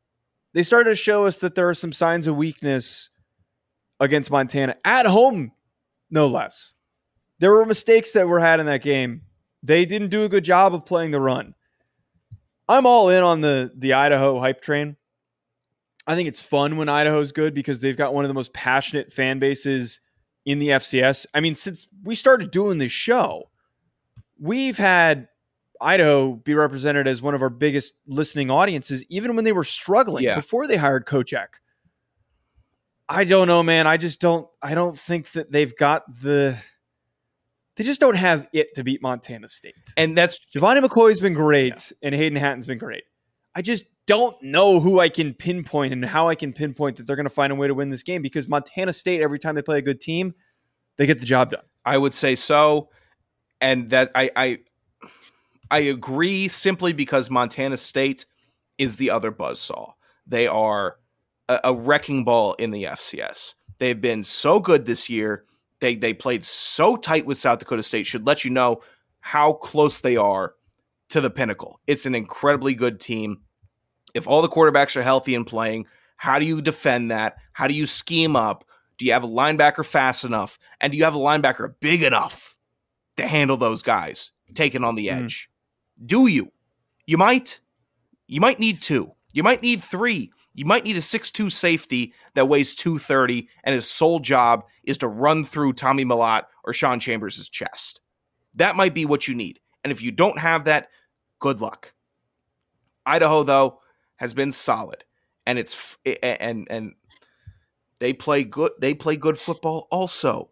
They 0.54 0.64
started 0.64 0.92
to 0.92 0.96
show 0.96 1.26
us 1.26 1.38
that 1.40 1.56
there 1.56 1.70
are 1.70 1.74
some 1.74 1.92
signs 1.92 2.28
of 2.28 2.36
weakness 2.36 3.10
against 4.00 4.32
Montana 4.32 4.76
at 4.86 5.06
home, 5.06 5.52
no 6.10 6.28
less. 6.28 6.76
There 7.40 7.52
were 7.52 7.66
mistakes 7.66 8.14
that 8.14 8.28
were 8.28 8.40
had 8.40 8.60
in 8.60 8.66
that 8.68 8.82
game. 8.82 9.22
They 9.62 9.86
didn't 9.86 10.10
do 10.10 10.24
a 10.24 10.30
good 10.30 10.44
job 10.44 10.74
of 10.74 10.86
playing 10.86 11.12
the 11.12 11.20
run. 11.20 11.54
I'm 12.70 12.86
all 12.86 13.10
in 13.10 13.24
on 13.24 13.42
the 13.42 13.72
the 13.76 13.94
Idaho 13.94 14.40
hype 14.40 14.62
train. 14.62 14.98
I 16.06 16.16
think 16.16 16.28
it's 16.28 16.42
fun 16.42 16.78
when 16.78 16.90
Idaho's 16.90 17.32
good 17.32 17.54
because 17.54 17.82
they've 17.82 17.98
got 17.98 18.14
one 18.14 18.24
of 18.24 18.30
the 18.30 18.34
most 18.34 18.54
passionate 18.54 19.12
fan 19.12 19.40
bases 19.40 20.00
in 20.46 20.60
the 20.60 20.70
FCS. 20.70 21.26
I 21.34 21.42
mean, 21.42 21.56
since 21.56 21.88
we 22.04 22.16
started 22.16 22.52
doing 22.52 22.78
this 22.78 22.92
show, 22.92 23.50
we've 24.40 24.78
had 24.78 25.28
Idaho 25.82 26.34
be 26.34 26.54
represented 26.54 27.08
as 27.08 27.22
one 27.22 27.36
of 27.36 27.42
our 27.42 27.50
biggest 27.50 27.94
listening 28.08 28.50
audiences, 28.52 29.04
even 29.10 29.36
when 29.36 29.46
they 29.46 29.52
were 29.52 29.64
struggling 29.64 30.24
Yeah. 30.24 30.36
before 30.36 30.68
they 30.68 30.78
hired 30.78 31.06
Coach 31.06 31.34
Eck. 31.34 31.60
I 33.10 33.24
don't 33.24 33.48
know, 33.48 33.64
man. 33.64 33.88
I 33.88 33.98
just 33.98 34.20
don't. 34.20 34.48
I 34.62 34.76
don't 34.76 34.98
think 34.98 35.32
that 35.32 35.52
they've 35.52 35.76
got 35.78 36.04
the. 36.22 36.58
They 37.76 37.84
just 37.84 38.02
don't 38.02 38.16
have 38.16 38.48
it 38.54 38.74
to 38.76 38.84
beat 38.84 39.02
Montana 39.02 39.48
State. 39.48 39.76
and 39.96 40.18
that's 40.18 40.46
Gevani 40.54 40.84
McCoy's 40.86 41.20
been 41.20 41.34
great, 41.34 41.92
and 42.02 42.14
Hayden 42.14 42.38
Hatten's 42.38 42.66
been 42.66 42.80
great. 42.80 43.04
I 43.56 43.62
just 43.62 43.86
don't 44.08 44.36
know 44.42 44.80
who 44.80 45.00
I 45.00 45.10
can 45.10 45.34
pinpoint 45.34 45.94
and 45.94 46.04
how 46.04 46.28
I 46.28 46.36
can 46.36 46.54
pinpoint 46.54 46.98
that 46.98 47.08
they're 47.08 47.16
going 47.16 47.26
to 47.26 47.30
find 47.30 47.52
a 47.52 47.56
way 47.56 47.68
to 47.68 47.74
win 47.74 47.90
this 47.90 48.04
game 48.04 48.22
because 48.22 48.48
Montana 48.48 48.94
State, 48.94 49.22
every 49.22 49.38
time 49.40 49.56
they 49.56 49.62
play 49.62 49.78
a 49.78 49.82
good 49.82 50.00
team, 50.02 50.34
they 50.98 51.06
get 51.06 51.20
the 51.20 51.26
job 51.26 51.52
done. 51.52 51.64
I 51.86 51.98
would 51.98 52.14
say 52.14 52.36
so, 52.36 52.90
and 53.62 53.90
that 53.92 54.12
I 54.16 54.32
I 54.36 54.60
I 55.70 55.80
agree 55.80 56.48
simply 56.48 56.94
because 56.94 57.30
Montana 57.30 57.78
State 57.78 58.26
is 58.78 58.98
the 58.98 59.10
other 59.10 59.32
buzzsaw. 59.32 59.94
They 60.26 60.48
are 60.48 60.98
a, 61.50 61.60
a 61.66 61.74
wrecking 61.74 62.24
ball 62.24 62.54
in 62.54 62.72
the 62.72 62.84
FCS. 62.86 63.56
They've 63.80 64.00
been 64.00 64.24
so 64.24 64.60
good 64.60 64.86
this 64.86 65.10
year. 65.10 65.46
They 65.80 65.96
they 65.96 66.14
played 66.14 66.44
so 66.44 66.96
tight 66.96 67.26
with 67.26 67.38
South 67.38 67.60
Dakota 67.60 67.84
State. 67.84 68.08
Should 68.08 68.26
let 68.26 68.44
you 68.44 68.50
know 68.52 68.82
how 69.20 69.54
close 69.54 70.02
they 70.02 70.16
are 70.18 70.54
to 71.10 71.22
the 71.22 71.30
pinnacle. 71.30 71.80
It's 71.88 72.06
an 72.06 72.16
incredibly 72.16 72.74
good 72.76 73.00
team. 73.00 73.42
If 74.14 74.28
all 74.28 74.42
the 74.42 74.50
quarterbacks 74.50 74.96
are 74.96 75.04
healthy 75.04 75.36
and 75.36 75.46
playing, 75.46 75.86
how 76.16 76.40
do 76.40 76.46
you 76.46 76.62
defend 76.62 77.12
that? 77.12 77.38
How 77.54 77.68
do 77.68 77.74
you 77.74 77.86
scheme 77.86 78.36
up? 78.36 78.64
Do 78.98 79.06
you 79.06 79.14
have 79.14 79.24
a 79.24 79.28
linebacker 79.28 79.86
fast 79.86 80.24
enough? 80.24 80.58
And 80.82 80.92
do 80.92 80.98
you 80.98 81.04
have 81.04 81.14
a 81.16 81.20
linebacker 81.20 81.76
big 81.80 82.02
enough 82.04 82.58
to 83.18 83.28
handle 83.28 83.58
those 83.58 83.84
guys 83.84 84.32
taking 84.56 84.84
on 84.84 84.96
the 84.96 85.08
Mm. 85.08 85.24
edge? 85.26 85.50
Do 86.06 86.28
you? 86.28 86.52
You 87.06 87.18
might. 87.18 87.60
You 88.28 88.42
might 88.42 88.60
need 88.60 88.82
two. 88.82 89.12
You 89.34 89.44
might 89.44 89.62
need 89.62 89.84
three. 89.84 90.32
You 90.54 90.66
might 90.66 90.84
need 90.84 90.98
a 90.98 91.02
6'2 91.02 91.52
safety 91.52 92.14
that 92.34 92.48
weighs 92.48 92.76
230 92.76 93.48
and 93.64 93.76
his 93.76 93.88
sole 93.90 94.20
job 94.20 94.64
is 94.84 94.98
to 94.98 95.08
run 95.08 95.44
through 95.44 95.74
Tommy 95.74 96.04
Mellott 96.04 96.46
or 96.64 96.74
Sean 96.74 97.00
Chambers' 97.00 97.48
chest. 97.50 98.02
That 98.56 98.76
might 98.76 98.96
be 98.96 99.06
what 99.06 99.28
you 99.28 99.36
need. 99.36 99.60
And 99.84 99.92
if 99.92 100.02
you 100.02 100.12
don't 100.12 100.40
have 100.40 100.66
that, 100.66 100.90
good 101.40 101.62
luck. 101.62 101.94
Idaho, 103.06 103.44
though, 103.44 103.80
has 104.16 104.34
been 104.34 104.52
solid. 104.52 105.04
And 105.46 105.60
it's 105.60 105.96
and 106.24 106.68
and 106.70 106.94
they 108.00 108.14
play 108.14 108.44
good 108.44 108.72
they 108.80 108.94
play 108.94 109.16
good 109.16 109.38
football 109.38 109.88
also. 109.92 110.50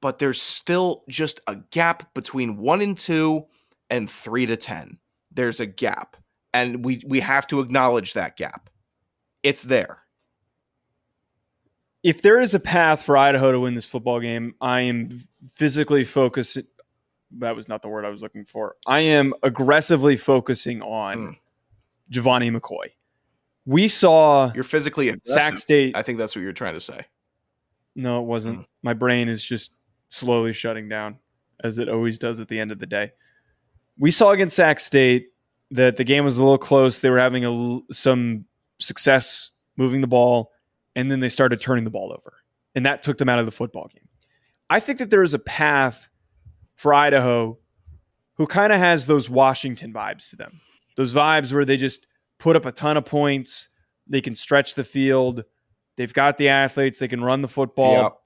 But 0.00 0.18
there's 0.18 0.42
still 0.42 1.04
just 1.08 1.40
a 1.46 1.56
gap 1.70 2.12
between 2.12 2.56
1 2.56 2.80
and 2.80 2.98
2 2.98 3.46
and 3.92 4.10
3 4.10 4.46
to 4.46 4.56
10. 4.56 4.98
There's 5.30 5.60
a 5.60 5.66
gap 5.66 6.16
and 6.52 6.84
we 6.84 7.02
we 7.06 7.20
have 7.20 7.46
to 7.48 7.60
acknowledge 7.60 8.14
that 8.14 8.36
gap. 8.36 8.68
It's 9.42 9.62
there. 9.62 9.98
If 12.02 12.22
there 12.22 12.40
is 12.40 12.54
a 12.54 12.60
path 12.60 13.02
for 13.02 13.16
Idaho 13.16 13.52
to 13.52 13.60
win 13.60 13.74
this 13.74 13.86
football 13.86 14.20
game, 14.20 14.54
I 14.60 14.80
am 14.80 15.22
physically 15.52 16.04
focused. 16.04 16.58
That 17.38 17.54
was 17.56 17.68
not 17.68 17.80
the 17.82 17.88
word 17.88 18.04
I 18.04 18.08
was 18.08 18.22
looking 18.22 18.44
for. 18.44 18.76
I 18.86 19.00
am 19.00 19.32
aggressively 19.42 20.16
focusing 20.16 20.82
on 20.82 21.16
Mm. 21.16 21.36
Gevani 22.10 22.54
McCoy. 22.54 22.90
We 23.64 23.88
saw 23.88 24.52
You're 24.54 24.64
physically 24.64 25.14
Sac. 25.24 25.56
State. 25.56 25.96
I 25.96 26.02
think 26.02 26.18
that's 26.18 26.34
what 26.34 26.42
you're 26.42 26.52
trying 26.52 26.74
to 26.74 26.80
say. 26.80 27.06
No, 27.94 28.20
it 28.20 28.26
wasn't. 28.26 28.60
Mm. 28.60 28.66
My 28.82 28.94
brain 28.94 29.28
is 29.28 29.42
just 29.42 29.74
slowly 30.08 30.52
shutting 30.52 30.88
down, 30.88 31.18
as 31.62 31.78
it 31.78 31.88
always 31.88 32.18
does 32.18 32.40
at 32.40 32.48
the 32.48 32.58
end 32.58 32.72
of 32.72 32.78
the 32.80 32.86
day. 32.86 33.12
We 33.98 34.10
saw 34.10 34.30
against 34.30 34.56
Sac 34.56 34.80
State 34.80 35.28
that 35.70 35.96
the 35.96 36.04
game 36.04 36.24
was 36.24 36.38
a 36.38 36.42
little 36.42 36.58
close. 36.58 37.00
They 37.00 37.10
were 37.10 37.18
having 37.18 37.44
a, 37.44 37.80
some 37.92 38.44
success 38.80 39.50
moving 39.76 40.00
the 40.00 40.06
ball, 40.06 40.50
and 40.94 41.10
then 41.10 41.20
they 41.20 41.28
started 41.28 41.60
turning 41.60 41.84
the 41.84 41.90
ball 41.90 42.12
over, 42.12 42.34
and 42.74 42.84
that 42.86 43.02
took 43.02 43.18
them 43.18 43.28
out 43.28 43.38
of 43.38 43.46
the 43.46 43.52
football 43.52 43.88
game. 43.92 44.08
I 44.68 44.80
think 44.80 44.98
that 44.98 45.10
there 45.10 45.22
is 45.22 45.34
a 45.34 45.38
path 45.38 46.08
for 46.76 46.94
Idaho 46.94 47.58
who 48.34 48.46
kind 48.46 48.72
of 48.72 48.78
has 48.78 49.06
those 49.06 49.28
Washington 49.28 49.92
vibes 49.92 50.30
to 50.30 50.36
them. 50.36 50.60
Those 50.96 51.14
vibes 51.14 51.52
where 51.52 51.64
they 51.64 51.76
just 51.76 52.06
put 52.38 52.56
up 52.56 52.66
a 52.66 52.72
ton 52.72 52.96
of 52.96 53.04
points, 53.04 53.68
they 54.06 54.20
can 54.20 54.34
stretch 54.34 54.74
the 54.74 54.84
field, 54.84 55.44
they've 55.96 56.12
got 56.12 56.38
the 56.38 56.48
athletes, 56.48 56.98
they 56.98 57.08
can 57.08 57.22
run 57.22 57.42
the 57.42 57.48
football. 57.48 58.18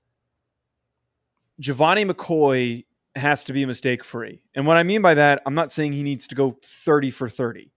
Yep. 1.59 1.77
Gevani 1.77 2.11
McCoy 2.11 2.85
has 3.17 3.45
to 3.45 3.53
be 3.53 3.65
mistake 3.67 4.05
free. 4.05 4.41
And 4.55 4.67
what 4.67 4.77
I 4.77 4.83
mean 4.83 5.03
by 5.03 5.15
that, 5.15 5.43
I'm 5.47 5.55
not 5.55 5.73
saying 5.73 5.93
he 5.93 6.03
needs 6.03 6.27
to 6.29 6.35
go 6.35 6.59
30 6.63 7.11
for 7.11 7.29
30. 7.29 7.71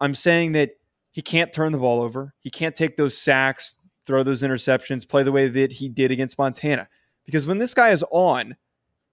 I'm 0.00 0.14
saying 0.14 0.52
that 0.52 0.72
he 1.12 1.22
can't 1.22 1.52
turn 1.52 1.72
the 1.72 1.78
ball 1.78 2.02
over. 2.02 2.34
He 2.40 2.50
can't 2.50 2.74
take 2.74 2.96
those 2.96 3.16
sacks, 3.16 3.76
throw 4.06 4.22
those 4.22 4.42
interceptions, 4.42 5.08
play 5.08 5.22
the 5.22 5.32
way 5.32 5.48
that 5.48 5.72
he 5.72 5.88
did 5.88 6.10
against 6.10 6.38
Montana. 6.38 6.88
Because 7.24 7.46
when 7.46 7.58
this 7.58 7.74
guy 7.74 7.90
is 7.90 8.04
on, 8.10 8.56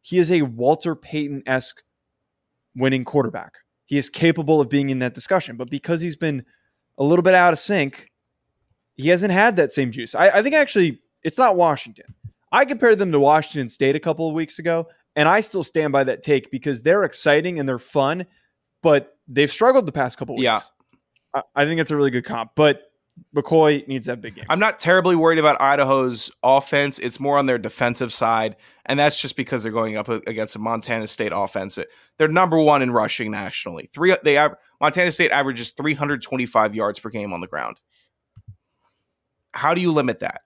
he 0.01 0.17
is 0.17 0.31
a 0.31 0.41
Walter 0.41 0.95
Payton 0.95 1.43
esque 1.45 1.81
winning 2.75 3.05
quarterback. 3.05 3.53
He 3.85 3.97
is 3.97 4.09
capable 4.09 4.61
of 4.61 4.69
being 4.69 4.89
in 4.89 4.99
that 4.99 5.13
discussion. 5.13 5.57
But 5.57 5.69
because 5.69 6.01
he's 6.01 6.15
been 6.15 6.43
a 6.97 7.03
little 7.03 7.23
bit 7.23 7.35
out 7.35 7.53
of 7.53 7.59
sync, 7.59 8.09
he 8.95 9.09
hasn't 9.09 9.31
had 9.31 9.55
that 9.57 9.71
same 9.71 9.91
juice. 9.91 10.15
I, 10.15 10.29
I 10.29 10.43
think 10.43 10.55
actually 10.55 10.99
it's 11.23 11.37
not 11.37 11.55
Washington. 11.55 12.05
I 12.51 12.65
compared 12.65 12.99
them 12.99 13.11
to 13.11 13.19
Washington 13.19 13.69
State 13.69 13.95
a 13.95 13.99
couple 13.99 14.27
of 14.27 14.33
weeks 14.33 14.59
ago, 14.59 14.87
and 15.15 15.27
I 15.27 15.41
still 15.41 15.63
stand 15.63 15.93
by 15.93 16.03
that 16.05 16.21
take 16.21 16.51
because 16.51 16.81
they're 16.81 17.03
exciting 17.03 17.59
and 17.59 17.67
they're 17.67 17.79
fun, 17.79 18.25
but 18.81 19.17
they've 19.27 19.51
struggled 19.51 19.85
the 19.85 19.91
past 19.91 20.17
couple 20.17 20.35
weeks. 20.35 20.43
Yeah. 20.43 20.59
I, 21.33 21.41
I 21.55 21.65
think 21.65 21.79
it's 21.79 21.91
a 21.91 21.95
really 21.95 22.11
good 22.11 22.25
comp, 22.25 22.51
but 22.55 22.91
McCoy 23.35 23.87
needs 23.87 24.07
that 24.07 24.21
big 24.21 24.35
game. 24.35 24.45
I'm 24.49 24.59
not 24.59 24.79
terribly 24.79 25.15
worried 25.15 25.39
about 25.39 25.61
Idaho's 25.61 26.31
offense. 26.43 26.99
It's 26.99 27.19
more 27.19 27.37
on 27.37 27.45
their 27.45 27.57
defensive 27.57 28.11
side, 28.11 28.55
and 28.85 28.99
that's 28.99 29.21
just 29.21 29.35
because 29.35 29.63
they're 29.63 29.71
going 29.71 29.97
up 29.97 30.07
against 30.09 30.55
a 30.55 30.59
Montana 30.59 31.07
State 31.07 31.31
offense. 31.33 31.77
They're 32.17 32.27
number 32.27 32.59
one 32.59 32.81
in 32.81 32.91
rushing 32.91 33.31
nationally. 33.31 33.89
Three 33.93 34.15
they 34.23 34.37
Montana 34.79 35.11
State 35.11 35.31
averages 35.31 35.71
325 35.71 36.75
yards 36.75 36.99
per 36.99 37.09
game 37.09 37.33
on 37.33 37.41
the 37.41 37.47
ground. 37.47 37.77
How 39.53 39.73
do 39.73 39.81
you 39.81 39.91
limit 39.91 40.21
that? 40.21 40.41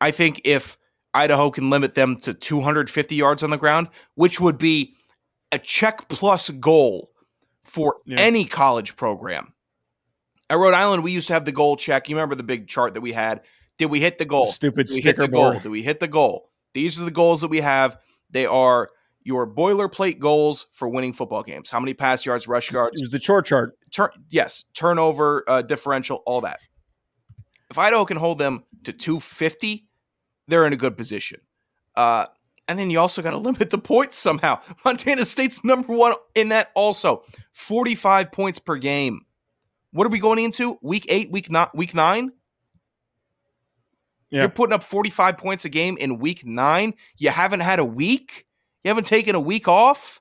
I 0.00 0.10
think 0.10 0.42
if 0.44 0.78
Idaho 1.14 1.50
can 1.50 1.70
limit 1.70 1.94
them 1.94 2.16
to 2.18 2.34
250 2.34 3.14
yards 3.14 3.42
on 3.42 3.50
the 3.50 3.56
ground, 3.56 3.88
which 4.14 4.40
would 4.40 4.58
be 4.58 4.94
a 5.52 5.58
check 5.58 6.08
plus 6.08 6.50
goal 6.50 7.10
for 7.64 7.96
Yeah. 8.06 8.16
any 8.20 8.44
college 8.44 8.96
program. 8.96 9.54
At 10.48 10.58
Rhode 10.58 10.74
Island, 10.74 11.02
we 11.04 11.12
used 11.12 11.28
to 11.28 11.32
have 11.34 11.44
the 11.44 11.52
goal 11.52 11.76
check. 11.76 12.08
You 12.08 12.16
remember 12.16 12.34
the 12.34 12.42
big 12.42 12.68
chart 12.68 12.94
that 12.94 13.00
we 13.00 13.12
had? 13.12 13.42
Did 13.78 13.86
we 13.86 14.00
hit 14.00 14.18
the 14.18 14.24
goal? 14.24 14.48
Stupid 14.48 14.86
Do 14.88 14.94
we 14.94 14.96
hit 14.96 15.02
sticker 15.16 15.22
the 15.22 15.28
goal? 15.32 15.52
Did 15.54 15.68
we 15.68 15.82
hit 15.82 16.00
the 16.00 16.08
goal? 16.08 16.50
These 16.74 17.00
are 17.00 17.04
the 17.04 17.10
goals 17.10 17.40
that 17.40 17.48
we 17.48 17.60
have. 17.60 17.98
They 18.30 18.46
are 18.46 18.90
your 19.22 19.46
boilerplate 19.46 20.18
goals 20.18 20.66
for 20.72 20.88
winning 20.88 21.12
football 21.12 21.42
games. 21.42 21.70
How 21.70 21.80
many 21.80 21.94
pass 21.94 22.24
yards, 22.24 22.46
rush 22.48 22.68
It 22.68 22.74
yards, 22.74 23.00
was 23.00 23.10
the 23.10 23.18
chore 23.18 23.42
chart. 23.42 23.76
turn 23.92 24.10
yes, 24.28 24.64
turnover 24.74 25.44
uh, 25.48 25.62
differential, 25.62 26.22
all 26.26 26.40
that. 26.42 26.60
If 27.70 27.78
Idaho 27.78 28.04
can 28.04 28.16
hold 28.16 28.38
them 28.38 28.64
to 28.84 28.92
250, 28.92 29.86
they're 30.50 30.66
in 30.66 30.72
a 30.72 30.76
good 30.76 30.96
position. 30.96 31.40
Uh, 31.96 32.26
and 32.68 32.78
then 32.78 32.90
you 32.90 33.00
also 33.00 33.22
got 33.22 33.30
to 33.30 33.38
limit 33.38 33.70
the 33.70 33.78
points 33.78 34.16
somehow. 34.16 34.60
Montana 34.84 35.24
State's 35.24 35.64
number 35.64 35.92
one 35.92 36.14
in 36.34 36.50
that 36.50 36.70
also. 36.74 37.24
45 37.52 38.30
points 38.32 38.58
per 38.58 38.76
game. 38.76 39.22
What 39.92 40.06
are 40.06 40.10
we 40.10 40.20
going 40.20 40.38
into? 40.38 40.78
Week 40.82 41.06
eight, 41.08 41.30
week 41.32 41.50
not 41.50 41.76
week 41.76 41.94
nine? 41.94 42.32
Yeah. 44.30 44.42
You're 44.42 44.50
putting 44.50 44.72
up 44.72 44.84
45 44.84 45.36
points 45.36 45.64
a 45.64 45.68
game 45.68 45.96
in 45.98 46.18
week 46.18 46.46
nine. 46.46 46.94
You 47.16 47.30
haven't 47.30 47.60
had 47.60 47.80
a 47.80 47.84
week? 47.84 48.46
You 48.84 48.88
haven't 48.88 49.06
taken 49.06 49.34
a 49.34 49.40
week 49.40 49.66
off? 49.66 50.20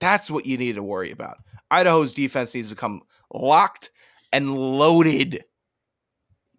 That's 0.00 0.30
what 0.30 0.44
you 0.44 0.58
need 0.58 0.74
to 0.74 0.82
worry 0.82 1.12
about. 1.12 1.36
Idaho's 1.70 2.12
defense 2.12 2.54
needs 2.54 2.70
to 2.70 2.74
come 2.74 3.02
locked 3.32 3.90
and 4.32 4.52
loaded. 4.52 5.44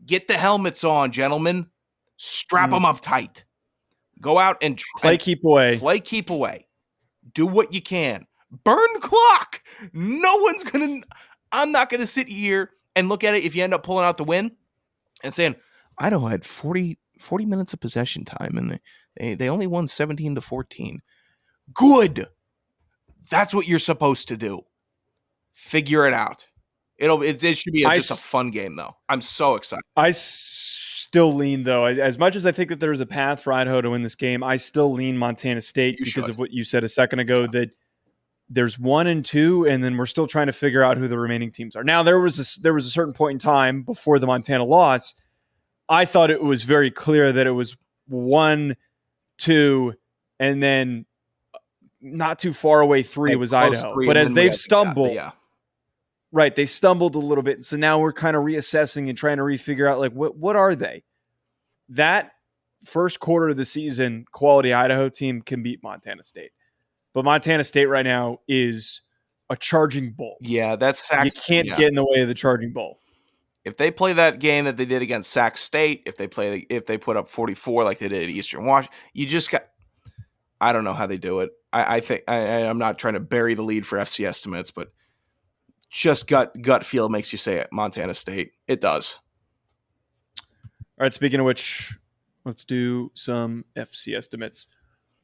Get 0.05 0.27
the 0.27 0.35
helmets 0.35 0.83
on, 0.83 1.11
gentlemen. 1.11 1.67
Strap 2.17 2.69
Mm. 2.69 2.73
them 2.73 2.85
up 2.85 2.99
tight. 3.01 3.43
Go 4.21 4.37
out 4.37 4.57
and 4.61 4.81
Play 4.97 5.17
keep 5.17 5.43
away. 5.43 5.77
play 5.77 5.99
keep 5.99 6.29
away. 6.29 6.67
Do 7.33 7.45
what 7.45 7.73
you 7.73 7.81
can. 7.81 8.25
Burn 8.63 8.99
clock. 9.01 9.61
No 9.93 10.35
one's 10.37 10.63
gonna. 10.63 10.97
I'm 11.51 11.71
not 11.71 11.89
gonna 11.89 12.07
sit 12.07 12.27
here 12.29 12.71
and 12.95 13.09
look 13.09 13.23
at 13.23 13.35
it 13.35 13.43
if 13.43 13.55
you 13.55 13.63
end 13.63 13.73
up 13.73 13.83
pulling 13.83 14.05
out 14.05 14.17
the 14.17 14.23
win 14.23 14.51
and 15.23 15.33
saying, 15.33 15.55
Idaho 15.97 16.27
had 16.27 16.45
40, 16.45 16.97
40 17.19 17.45
minutes 17.45 17.73
of 17.73 17.79
possession 17.81 18.23
time 18.23 18.57
and 18.57 18.71
they, 18.71 18.79
they, 19.17 19.33
they 19.35 19.49
only 19.49 19.67
won 19.67 19.87
17 19.87 20.35
to 20.35 20.41
14. 20.41 21.01
Good. 21.73 22.27
That's 23.29 23.53
what 23.53 23.67
you're 23.67 23.79
supposed 23.79 24.27
to 24.29 24.37
do. 24.37 24.61
Figure 25.53 26.05
it 26.07 26.13
out. 26.13 26.45
It'll 26.97 27.21
it, 27.23 27.43
it 27.43 27.57
should 27.57 27.73
be 27.73 27.83
a, 27.83 27.95
just 27.95 28.11
a 28.11 28.15
fun 28.15 28.51
game 28.51 28.75
though. 28.75 28.95
I'm 29.09 29.21
so 29.21 29.55
excited. 29.55 29.83
I 29.97 30.09
s- 30.09 30.84
still 31.15 31.33
lean 31.33 31.63
though. 31.63 31.85
As 31.85 32.17
much 32.17 32.35
as 32.35 32.45
I 32.45 32.51
think 32.51 32.67
that 32.67 32.81
there's 32.81 32.99
a 32.99 33.05
path 33.05 33.39
for 33.39 33.53
Idaho 33.53 33.79
to 33.79 33.89
win 33.89 34.01
this 34.01 34.15
game, 34.15 34.43
I 34.43 34.57
still 34.57 34.91
lean 34.91 35.17
Montana 35.17 35.61
State 35.61 35.97
You 35.97 36.03
because 36.03 36.25
should. 36.25 36.31
of 36.31 36.39
what 36.39 36.51
you 36.51 36.65
said 36.65 36.83
a 36.83 36.89
second 36.89 37.19
ago. 37.19 37.47
That 37.47 37.71
there's 38.49 38.77
one 38.77 39.07
and 39.07 39.23
two, 39.23 39.65
and 39.65 39.81
then 39.81 39.95
we're 39.95 40.07
still 40.07 40.27
trying 40.27 40.47
to 40.47 40.53
figure 40.53 40.83
out 40.83 40.97
who 40.97 41.07
the 41.07 41.17
remaining 41.17 41.51
teams 41.51 41.77
are. 41.77 41.85
Now 41.85 42.03
there 42.03 42.19
was 42.19 42.57
a, 42.57 42.61
there 42.61 42.73
was 42.73 42.85
a 42.85 42.89
certain 42.89 43.13
point 43.13 43.35
in 43.35 43.39
time 43.39 43.83
before 43.83 44.19
the 44.19 44.27
Montana 44.27 44.65
loss. 44.65 45.15
I 45.87 46.03
thought 46.03 46.31
it 46.31 46.43
was 46.43 46.63
very 46.63 46.91
clear 46.91 47.31
that 47.31 47.47
it 47.47 47.51
was 47.51 47.77
one, 48.09 48.75
two, 49.37 49.93
and 50.37 50.61
then 50.61 51.05
uh, 51.53 51.59
not 52.01 52.39
too 52.39 52.51
far 52.51 52.81
away 52.81 53.03
three 53.03 53.31
Like 53.31 53.39
was 53.39 53.53
Idaho. 53.53 54.05
But 54.05 54.17
as 54.17 54.33
they've 54.33 54.51
yeah, 54.51 54.57
stumbled, 54.57 55.13
yeah. 55.13 55.31
Right, 56.31 56.53
they 56.53 56.65
stumbled 56.65 57.15
a 57.15 57.19
little 57.19 57.43
bit, 57.43 57.63
so 57.63 57.77
now 57.77 57.99
we're 57.99 58.11
kind 58.11 58.35
of 58.35 58.43
reassessing 58.43 59.07
and 59.07 59.17
trying 59.17 59.37
to 59.37 59.43
refigure 59.43 59.89
out 59.89 59.99
like 59.99 60.11
what 60.11 60.37
what 60.37 60.55
are 60.55 60.75
they? 60.75 61.03
That 61.89 62.31
first 62.83 63.19
quarter 63.19 63.49
of 63.49 63.57
the 63.57 63.63
season, 63.65 64.25
quality 64.31 64.73
Idaho 64.73 65.07
team 65.09 65.41
can 65.41 65.63
beat 65.63 65.81
Montana 65.81 66.23
State, 66.23 66.51
but 67.13 67.23
Montana 67.23 67.63
State 67.63 67.85
right 67.85 68.05
now 68.05 68.39
is 68.47 69.01
a 69.49 69.55
charging 69.55 70.11
bull. 70.11 70.35
Yeah, 70.41 70.75
that's 70.75 70.99
Sac- 71.07 71.25
you 71.25 71.31
can't 71.31 71.67
yeah. 71.67 71.77
get 71.77 71.89
in 71.89 71.95
the 71.95 72.03
way 72.05 72.21
of 72.21 72.27
the 72.27 72.33
charging 72.33 72.73
bull. 72.73 72.99
if 73.63 73.77
they 73.77 73.89
play 73.91 74.11
that 74.13 74.39
game 74.39 74.65
that 74.65 74.75
they 74.75 74.85
did 74.85 75.01
against 75.01 75.31
Sac 75.31 75.55
State, 75.57 76.03
if 76.05 76.17
they 76.17 76.27
play 76.27 76.65
if 76.69 76.85
they 76.85 76.97
put 76.97 77.15
up 77.15 77.29
44 77.29 77.83
like 77.85 77.99
they 77.99 78.09
did 78.09 78.23
at 78.23 78.29
Eastern 78.29 78.65
Wash, 78.65 78.87
you 79.13 79.25
just 79.25 79.51
got 79.51 79.67
I 80.59 80.73
don't 80.73 80.83
know 80.83 80.93
how 80.93 81.05
they 81.05 81.17
do 81.17 81.39
it. 81.41 81.51
I, 81.71 81.97
I 81.97 81.99
think 82.01 82.23
I, 82.27 82.35
I- 82.37 82.69
I'm 82.69 82.79
not 82.79 82.97
trying 82.99 83.13
to 83.13 83.19
bury 83.21 83.53
the 83.53 83.61
lead 83.61 83.87
for 83.87 83.97
FC 83.97 84.25
estimates, 84.27 84.71
but 84.71 84.91
just 85.89 86.27
gut 86.27 86.59
gut 86.61 86.85
feel 86.85 87.09
makes 87.09 87.31
you 87.31 87.37
say 87.37 87.57
it. 87.57 87.67
Montana 87.71 88.13
State. 88.13 88.51
It 88.67 88.81
does. 88.81 89.19
All 90.97 91.03
right, 91.03 91.13
speaking 91.13 91.39
of 91.39 91.45
which, 91.45 91.97
let's 92.45 92.63
do 92.63 93.11
some 93.15 93.65
FC 93.75 94.15
estimates. 94.15 94.67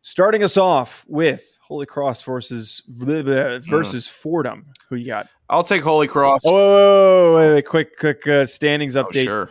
Starting 0.02 0.44
us 0.44 0.58
off 0.58 1.06
with 1.08 1.58
Holy 1.62 1.86
Cross 1.86 2.24
versus 2.24 2.82
versus 2.88 4.08
Fordham. 4.08 4.66
Who 4.90 4.96
you 4.96 5.06
got? 5.06 5.28
I'll 5.50 5.64
take 5.64 5.84
Holy 5.84 6.08
Cross. 6.08 6.42
Oh, 6.46 7.36
wait, 7.36 7.48
wait, 7.48 7.54
wait, 7.56 7.66
quick, 7.68 7.98
quick 8.00 8.28
uh, 8.28 8.46
standings 8.46 8.96
Oh, 8.96 9.04
update. 9.06 9.26
sure. 9.26 9.50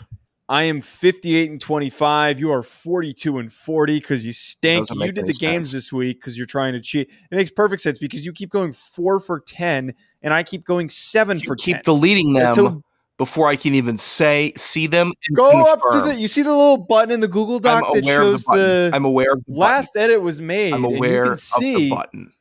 I 0.50 0.64
am 0.64 0.80
58 0.80 1.49
and 1.49 1.61
25. 1.61 2.40
You 2.40 2.50
are 2.50 2.64
42 2.64 3.38
and 3.38 3.52
40 3.52 4.00
because 4.00 4.26
you 4.26 4.33
stink. 4.33 4.88
Doesn't 4.88 5.00
You 5.00 5.12
did 5.12 5.28
the 5.28 5.33
games 5.33 5.71
this 5.71 5.92
week 5.92 6.19
because 6.19 6.37
you're 6.37 6.45
trying 6.45 6.73
to 6.73 6.80
cheat. 6.80 7.09
It 7.30 7.37
makes 7.37 7.52
perfect 7.52 7.83
sense 7.83 8.00
because 8.00 8.26
you 8.26 8.33
keep 8.33 8.50
going 8.50 8.73
four 8.73 9.21
for 9.21 9.38
10 9.38 9.95
and 10.23 10.35
I 10.35 10.42
keep 10.42 10.64
going 10.64 10.90
seven 10.90 11.38
You 11.38 11.47
for 11.47 11.54
keep 11.54 11.76
10. 11.76 11.83
deleting 11.85 12.33
them 12.33 12.52
so 12.52 12.83
before 13.16 13.47
I 13.47 13.54
can 13.54 13.76
even 13.76 13.97
say 13.97 14.52
see 14.57 14.88
them. 14.88 15.12
go 15.35 15.62
up 15.62 15.78
to 15.92 16.00
the, 16.00 16.16
you 16.16 16.26
see 16.26 16.42
the 16.42 16.50
little 16.50 16.78
button 16.78 17.12
in 17.12 17.21
the 17.21 17.28
Google 17.28 17.61
Doc 17.61 17.85
that 17.95 18.04
shows 18.04 18.42
the 18.42 18.57
the, 18.57 18.90
I'm 18.92 19.04
aware 19.04 19.33
of 19.33 19.45
the 19.45 19.54
last 19.54 19.97
edit 19.97 20.21
was 20.21 20.40
made. 20.40 20.75
I'm 20.75 20.85
and 20.85 20.97
aware 20.97 21.11
you 21.11 21.23
can 21.23 21.33
of 21.33 21.38
the 21.38 21.40
see 21.40 21.91
button. 21.91 22.32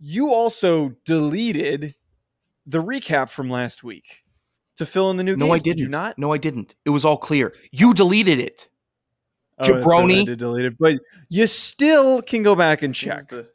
you 0.00 0.34
also 0.34 0.88
deleted 1.04 1.94
the 2.66 2.82
recap 2.82 3.30
from 3.30 3.48
last 3.48 3.84
week 3.84 4.24
to 4.78 4.86
fill 4.86 5.10
in 5.10 5.16
the 5.16 5.22
new 5.24 5.36
No, 5.36 5.46
games. 5.46 5.54
I 5.54 5.58
Did 5.58 5.64
didn't. 5.64 5.78
you 5.80 5.88
not? 5.88 6.18
No, 6.18 6.32
I 6.32 6.38
didn't. 6.38 6.74
It 6.84 6.90
was 6.90 7.04
all 7.04 7.16
clear. 7.16 7.54
You 7.70 7.94
deleted 7.94 8.38
it. 8.40 8.68
Oh, 9.58 9.72
right, 9.72 9.82
Jabroni. 9.84 10.24
did 10.26 10.38
delete 10.38 10.64
it, 10.66 10.74
but 10.78 10.98
you 11.28 11.46
still 11.46 12.22
can 12.22 12.42
go 12.42 12.54
back 12.54 12.82
and 12.82 12.94
check. 12.94 13.28
The- 13.28 13.48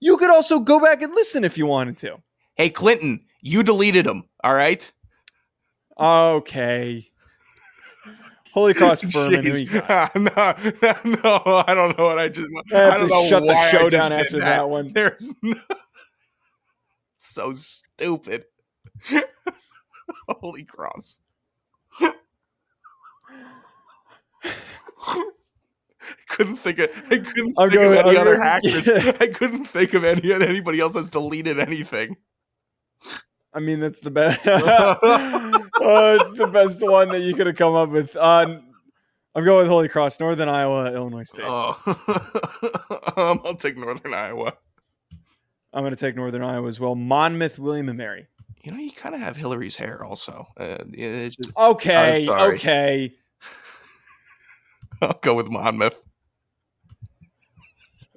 You 0.00 0.16
could 0.18 0.30
also 0.30 0.60
go 0.60 0.78
back 0.80 1.02
and 1.02 1.14
listen 1.14 1.42
if 1.44 1.56
you 1.58 1.66
wanted 1.66 1.96
to. 1.98 2.18
Hey, 2.54 2.68
Clinton, 2.70 3.24
you 3.40 3.62
deleted 3.62 4.04
them. 4.06 4.28
All 4.44 4.52
right. 4.54 4.90
Okay. 5.98 7.08
Holy 8.52 8.74
Cross 8.74 9.02
Furman, 9.12 9.44
who 9.44 9.56
you 9.56 9.70
got? 9.70 10.12
Jeez. 10.14 11.04
no, 11.04 11.20
no, 11.24 11.64
I 11.66 11.74
don't 11.74 11.96
know 11.98 12.04
what 12.04 12.18
I 12.18 12.28
just. 12.28 12.48
I 12.72 12.76
have 12.76 12.92
I 12.92 12.98
don't 12.98 13.08
to 13.08 13.14
know 13.14 13.26
shut 13.28 13.42
the 13.46 13.70
show 13.70 13.88
down 13.88 14.10
did 14.10 14.20
after 14.20 14.40
that 14.40 14.68
one. 14.68 14.92
There's 14.92 15.32
no, 15.42 15.54
so 17.18 17.52
stupid. 17.54 18.44
Holy 20.28 20.64
cross. 20.64 21.20
I 22.00 22.12
couldn't 26.28 26.56
think 26.58 26.78
of 26.78 26.90
I 27.10 27.18
couldn't 27.18 27.54
I'll 27.58 27.68
think 27.68 27.82
of 27.82 27.92
any 27.92 28.16
I'll 28.16 28.18
other 28.18 28.36
go- 28.36 28.42
hackers. 28.42 28.86
yeah. 28.86 29.12
I 29.20 29.26
couldn't 29.26 29.66
think 29.66 29.94
of 29.94 30.04
any 30.04 30.32
anybody 30.32 30.80
else 30.80 30.94
has 30.94 31.10
deleted 31.10 31.58
anything. 31.58 32.16
I 33.52 33.60
mean, 33.60 33.80
that's 33.80 34.00
the 34.00 34.10
best. 34.10 34.40
oh, 34.46 36.18
it's 36.20 36.38
the 36.38 36.46
best 36.46 36.86
one 36.86 37.08
that 37.08 37.22
you 37.22 37.34
could 37.34 37.46
have 37.46 37.56
come 37.56 37.74
up 37.74 37.88
with. 37.88 38.14
Uh, 38.14 38.60
I'm 39.34 39.44
going 39.44 39.58
with 39.58 39.68
Holy 39.68 39.88
Cross, 39.88 40.20
Northern 40.20 40.48
Iowa, 40.48 40.92
Illinois 40.92 41.22
State. 41.22 41.44
Oh, 41.46 41.78
um, 43.16 43.40
I'll 43.44 43.54
take 43.54 43.76
Northern 43.76 44.14
Iowa. 44.14 44.52
I'm 45.72 45.82
going 45.82 45.94
to 45.94 45.96
take 45.96 46.16
Northern 46.16 46.42
Iowa 46.42 46.68
as 46.68 46.78
well. 46.78 46.94
Monmouth, 46.94 47.58
William 47.58 47.88
and 47.88 47.98
Mary. 47.98 48.26
You 48.62 48.72
know, 48.72 48.78
you 48.78 48.90
kind 48.92 49.14
of 49.14 49.20
have 49.20 49.36
Hillary's 49.36 49.76
hair, 49.76 50.04
also. 50.04 50.46
Uh, 50.58 50.78
it's 50.92 51.36
just- 51.36 51.50
Okay, 51.56 52.26
okay. 52.54 53.14
I'll 55.02 55.18
go 55.22 55.34
with 55.34 55.46
Monmouth. 55.48 56.04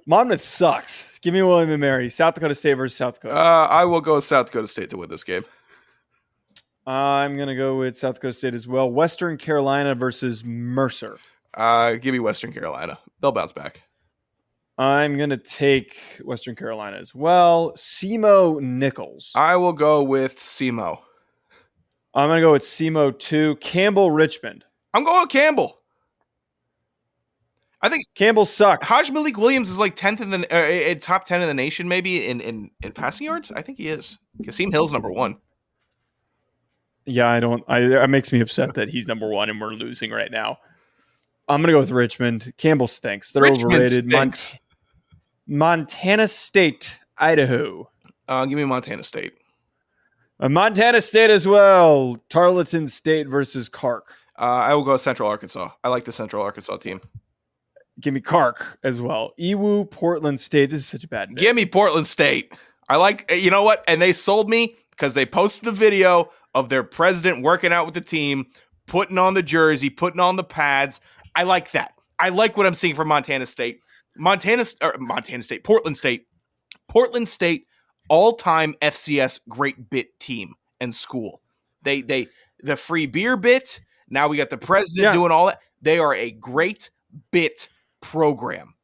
Monmouth 0.07 0.41
sucks. 0.41 1.19
Give 1.19 1.33
me 1.33 1.43
William 1.43 1.69
and 1.69 1.79
Mary. 1.79 2.09
South 2.09 2.33
Dakota 2.33 2.55
State 2.55 2.73
versus 2.73 2.97
South 2.97 3.15
Dakota. 3.15 3.35
Uh, 3.35 3.67
I 3.69 3.85
will 3.85 4.01
go 4.01 4.15
with 4.15 4.23
South 4.23 4.47
Dakota 4.47 4.67
State 4.67 4.89
to 4.89 4.97
win 4.97 5.09
this 5.09 5.23
game. 5.23 5.45
I'm 6.87 7.35
going 7.35 7.47
to 7.47 7.55
go 7.55 7.77
with 7.77 7.95
South 7.95 8.15
Dakota 8.15 8.33
State 8.33 8.53
as 8.55 8.67
well. 8.67 8.89
Western 8.89 9.37
Carolina 9.37 9.93
versus 9.93 10.43
Mercer. 10.43 11.19
Uh, 11.53 11.93
give 11.93 12.13
me 12.13 12.19
Western 12.19 12.51
Carolina. 12.51 12.97
They'll 13.21 13.31
bounce 13.31 13.53
back. 13.53 13.83
I'm 14.77 15.17
going 15.17 15.29
to 15.29 15.37
take 15.37 15.97
Western 16.23 16.55
Carolina 16.55 16.97
as 16.97 17.13
well. 17.13 17.73
Semo 17.73 18.59
Nichols. 18.59 19.31
I 19.35 19.55
will 19.55 19.73
go 19.73 20.01
with 20.01 20.39
SEMO. 20.39 20.99
I'm 22.13 22.29
going 22.29 22.41
to 22.41 22.45
go 22.47 22.51
with 22.53 22.63
Semo 22.63 23.17
2. 23.17 23.57
Campbell 23.57 24.11
Richmond. 24.11 24.65
I'm 24.93 25.03
going 25.03 25.21
with 25.21 25.29
Campbell. 25.29 25.77
I 27.81 27.89
think 27.89 28.05
Campbell 28.15 28.45
sucks. 28.45 28.87
Hajj-Malik 28.87 29.37
Williams 29.37 29.69
is 29.69 29.79
like 29.79 29.95
tenth 29.95 30.21
in 30.21 30.29
the 30.29 30.45
uh, 30.55 30.95
top 30.99 31.25
ten 31.25 31.41
in 31.41 31.47
the 31.47 31.53
nation, 31.53 31.87
maybe 31.87 32.27
in 32.27 32.39
in 32.39 32.69
in 32.83 32.91
passing 32.91 33.25
yards. 33.25 33.51
I 33.51 33.63
think 33.63 33.79
he 33.79 33.87
is. 33.87 34.19
Kasim 34.45 34.71
Hill's 34.71 34.93
number 34.93 35.11
one. 35.11 35.37
yeah, 37.05 37.27
I 37.29 37.39
don't. 37.39 37.63
I 37.67 37.79
that 37.87 38.09
makes 38.09 38.31
me 38.31 38.39
upset 38.39 38.75
that 38.75 38.89
he's 38.89 39.07
number 39.07 39.29
one 39.29 39.49
and 39.49 39.59
we're 39.59 39.73
losing 39.73 40.11
right 40.11 40.31
now. 40.31 40.57
I'm 41.51 41.61
gonna 41.61 41.73
go 41.73 41.79
with 41.79 41.91
Richmond. 41.91 42.53
Campbell 42.57 42.87
stinks. 42.87 43.33
They're 43.33 43.43
Richmond 43.43 43.73
overrated. 43.73 44.09
Mon- 44.09 44.33
Montana 45.47 46.27
State, 46.29 46.97
Idaho. 47.17 47.89
Uh, 48.27 48.45
give 48.45 48.57
me 48.57 48.63
Montana 48.63 49.03
State. 49.03 49.33
Uh, 50.39 50.47
Montana 50.47 51.01
State 51.01 51.29
as 51.29 51.45
well. 51.45 52.17
Tarleton 52.29 52.87
State 52.87 53.27
versus 53.27 53.69
Kark. 53.69 54.03
Uh, 54.39 54.43
I 54.43 54.73
will 54.73 54.83
go 54.83 54.95
Central 54.95 55.27
Arkansas. 55.27 55.69
I 55.83 55.89
like 55.89 56.05
the 56.05 56.13
Central 56.13 56.41
Arkansas 56.41 56.77
team. 56.77 57.01
Give 57.99 58.13
me 58.13 58.21
Kark 58.21 58.63
as 58.83 59.01
well. 59.01 59.33
Ewu, 59.37 59.91
Portland 59.91 60.39
State. 60.39 60.69
This 60.69 60.79
is 60.81 60.87
such 60.87 61.03
a 61.03 61.07
bad 61.09 61.29
name. 61.29 61.35
Give 61.35 61.55
me 61.55 61.65
Portland 61.65 62.07
State. 62.07 62.53
I 62.87 62.95
like, 62.95 63.29
eh, 63.29 63.35
you 63.35 63.51
know 63.51 63.63
what? 63.63 63.83
And 63.89 64.01
they 64.01 64.13
sold 64.13 64.49
me 64.49 64.77
because 64.91 65.13
they 65.15 65.25
posted 65.25 65.67
a 65.67 65.71
video 65.73 66.31
of 66.55 66.69
their 66.69 66.83
president 66.83 67.43
working 67.43 67.73
out 67.73 67.85
with 67.85 67.95
the 67.95 68.01
team, 68.01 68.47
putting 68.87 69.17
on 69.17 69.33
the 69.33 69.43
jersey, 69.43 69.89
putting 69.89 70.21
on 70.21 70.37
the 70.37 70.43
pads. 70.45 71.01
I 71.35 71.43
like 71.43 71.71
that. 71.71 71.93
I 72.19 72.29
like 72.29 72.57
what 72.57 72.65
I'm 72.65 72.73
seeing 72.73 72.95
from 72.95 73.07
Montana 73.07 73.45
State. 73.45 73.79
Montana, 74.17 74.65
or 74.81 74.95
Montana 74.99 75.41
State, 75.43 75.63
Portland 75.63 75.97
State, 75.97 76.27
Portland 76.89 77.27
State, 77.27 77.65
all-time 78.09 78.75
FCS 78.81 79.39
great 79.47 79.89
bit 79.89 80.19
team 80.19 80.53
and 80.81 80.93
school. 80.93 81.41
They 81.83 82.01
they 82.01 82.27
the 82.59 82.75
free 82.75 83.07
beer 83.07 83.37
bit. 83.37 83.79
Now 84.09 84.27
we 84.27 84.37
got 84.37 84.49
the 84.49 84.57
president 84.57 85.05
Yeah. 85.05 85.13
doing 85.13 85.31
all 85.31 85.45
that. 85.47 85.59
They 85.81 85.97
are 85.97 86.13
a 86.13 86.31
great 86.31 86.89
bit 87.31 87.69
program. 88.01 88.75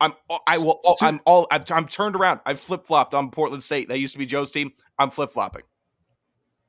I'm 0.00 0.12
I 0.46 0.58
will 0.58 0.80
I'm 1.00 1.20
all 1.24 1.46
I'm, 1.50 1.64
I'm 1.70 1.88
turned 1.88 2.14
around. 2.14 2.40
I've 2.46 2.60
flip 2.60 2.86
flopped 2.86 3.12
on 3.14 3.30
Portland 3.30 3.62
State. 3.62 3.88
That 3.88 3.98
used 3.98 4.12
to 4.12 4.18
be 4.18 4.26
Joe's 4.26 4.52
team. 4.52 4.72
I'm 4.98 5.10
flip 5.10 5.32
flopping. 5.32 5.62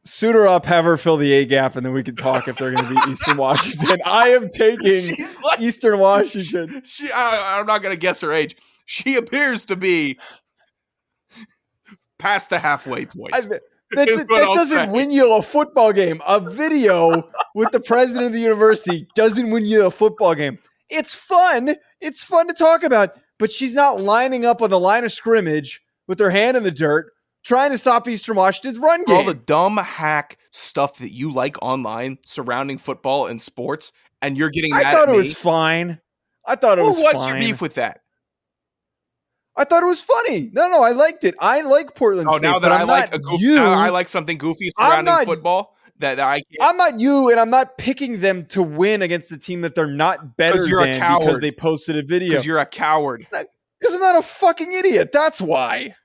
Suit 0.07 0.35
her 0.35 0.47
up, 0.47 0.65
have 0.65 0.85
her 0.85 0.97
fill 0.97 1.17
the 1.17 1.31
A 1.33 1.45
gap, 1.45 1.75
and 1.75 1.85
then 1.85 1.93
we 1.93 2.03
can 2.03 2.15
talk 2.15 2.47
if 2.47 2.57
they're 2.57 2.71
going 2.71 2.87
to 2.87 2.93
beat 2.93 3.07
Eastern 3.09 3.37
Washington. 3.37 3.99
I 4.05 4.29
am 4.29 4.47
taking 4.49 5.15
like, 5.43 5.59
Eastern 5.59 5.99
Washington. 5.99 6.81
she, 6.85 7.11
I, 7.11 7.57
I'm 7.59 7.65
not 7.65 7.81
going 7.81 7.93
to 7.93 7.99
guess 7.99 8.21
her 8.21 8.33
age. 8.33 8.55
She 8.85 9.15
appears 9.15 9.65
to 9.65 9.75
be 9.75 10.17
past 12.17 12.49
the 12.49 12.59
halfway 12.59 13.05
point. 13.05 13.33
I, 13.33 13.41
that, 13.41 13.61
that, 13.91 14.07
that 14.07 14.51
doesn't 14.53 14.85
say. 14.85 14.89
win 14.89 15.11
you 15.11 15.35
a 15.35 15.41
football 15.41 15.93
game. 15.93 16.21
A 16.25 16.39
video 16.39 17.29
with 17.53 17.71
the 17.71 17.79
president 17.79 18.27
of 18.27 18.33
the 18.33 18.39
university 18.39 19.07
doesn't 19.15 19.49
win 19.49 19.65
you 19.65 19.85
a 19.85 19.91
football 19.91 20.35
game. 20.35 20.57
It's 20.89 21.13
fun. 21.13 21.75
It's 21.99 22.23
fun 22.23 22.47
to 22.47 22.53
talk 22.53 22.83
about, 22.83 23.11
but 23.39 23.51
she's 23.51 23.73
not 23.73 23.99
lining 23.99 24.45
up 24.45 24.61
on 24.61 24.69
the 24.69 24.79
line 24.79 25.03
of 25.03 25.11
scrimmage 25.11 25.81
with 26.07 26.19
her 26.19 26.29
hand 26.29 26.55
in 26.55 26.63
the 26.63 26.71
dirt 26.71 27.11
trying 27.43 27.71
to 27.71 27.77
stop 27.77 28.07
Eastern 28.07 28.35
Washington's 28.35 28.77
run 28.79 29.03
game. 29.05 29.15
All 29.17 29.23
the 29.23 29.33
dumb 29.33 29.77
hack 29.77 30.37
stuff 30.51 30.97
that 30.99 31.11
you 31.11 31.31
like 31.31 31.55
online 31.61 32.17
surrounding 32.25 32.77
football 32.77 33.27
and 33.27 33.41
sports, 33.41 33.91
and 34.21 34.37
you're 34.37 34.49
getting 34.49 34.71
mad 34.71 34.85
I 34.85 34.91
thought 34.91 35.09
it 35.09 35.15
was 35.15 35.33
fine. 35.33 35.99
I 36.45 36.55
thought 36.55 36.77
it 36.77 36.81
Well, 36.81 36.91
was 36.91 36.99
what's 37.01 37.17
fine. 37.19 37.29
your 37.29 37.39
beef 37.39 37.61
with 37.61 37.75
that? 37.75 38.01
I 39.55 39.63
thought 39.63 39.81
it 39.81 39.87
was 39.87 40.01
funny. 40.01 40.49
No, 40.53 40.69
no, 40.69 40.83
I 40.83 40.91
liked 40.91 41.23
it. 41.23 41.33
I 41.39 41.61
like 41.61 41.95
Portland 41.95 42.27
Oh, 42.31 42.37
State. 42.37 42.47
now 42.47 42.59
that 42.59 42.71
I 42.71 42.83
like 42.83 43.13
a 43.13 43.19
goofy, 43.19 43.43
you. 43.43 43.57
I 43.57 43.89
like 43.89 44.07
something 44.07 44.37
goofy 44.37 44.71
surrounding 44.77 45.05
not- 45.05 45.25
football. 45.25 45.73
That, 45.99 46.17
that 46.17 46.27
I 46.27 46.35
can't. 46.35 46.45
I'm 46.61 46.77
not 46.77 46.99
you, 46.99 47.31
and 47.31 47.39
I'm 47.39 47.49
not 47.49 47.79
picking 47.79 48.19
them 48.19 48.45
to 48.49 48.61
win 48.61 49.01
against 49.01 49.31
a 49.31 49.37
team 49.37 49.61
that 49.61 49.73
they're 49.73 49.87
not 49.87 50.37
better 50.37 50.63
you're 50.67 50.81
a 50.81 50.91
than 50.93 51.19
because 51.19 51.39
they 51.39 51.49
posted 51.51 51.97
a 51.97 52.03
video. 52.03 52.29
because 52.29 52.45
you're 52.45 52.59
a 52.59 52.67
coward. 52.67 53.25
Because 53.31 53.95
I'm 53.95 53.99
not 54.01 54.15
a 54.15 54.21
fucking 54.21 54.71
idiot. 54.73 55.09
That's 55.11 55.41
why. 55.41 55.95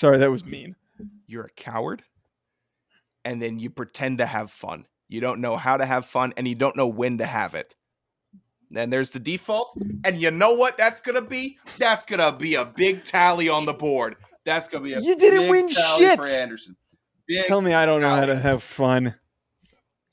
Sorry, 0.00 0.16
that 0.16 0.30
was 0.30 0.46
mean. 0.46 0.76
You're 1.26 1.44
a 1.44 1.50
coward, 1.50 2.02
and 3.26 3.40
then 3.40 3.58
you 3.58 3.68
pretend 3.68 4.16
to 4.18 4.24
have 4.24 4.50
fun. 4.50 4.86
You 5.10 5.20
don't 5.20 5.42
know 5.42 5.58
how 5.58 5.76
to 5.76 5.84
have 5.84 6.06
fun, 6.06 6.32
and 6.38 6.48
you 6.48 6.54
don't 6.54 6.74
know 6.74 6.86
when 6.86 7.18
to 7.18 7.26
have 7.26 7.54
it. 7.54 7.74
Then 8.70 8.88
there's 8.88 9.10
the 9.10 9.18
default, 9.20 9.76
and 10.04 10.16
you 10.16 10.30
know 10.30 10.54
what 10.54 10.78
that's 10.78 11.02
gonna 11.02 11.20
be? 11.20 11.58
That's 11.76 12.06
gonna 12.06 12.32
be 12.32 12.54
a 12.54 12.64
big 12.64 13.04
tally 13.04 13.50
on 13.50 13.66
the 13.66 13.74
board. 13.74 14.16
That's 14.46 14.68
gonna 14.68 14.84
be 14.84 14.94
a 14.94 15.00
You 15.00 15.16
didn't 15.16 15.40
big 15.40 15.50
win 15.50 15.68
tally 15.68 16.06
shit. 16.06 16.18
for 16.18 16.24
Anderson. 16.26 16.76
Big, 17.26 17.44
Tell 17.44 17.60
me 17.60 17.74
I 17.74 17.84
don't 17.84 18.00
know 18.00 18.08
how 18.08 18.24
to 18.24 18.36
have 18.38 18.62
fun. 18.62 19.14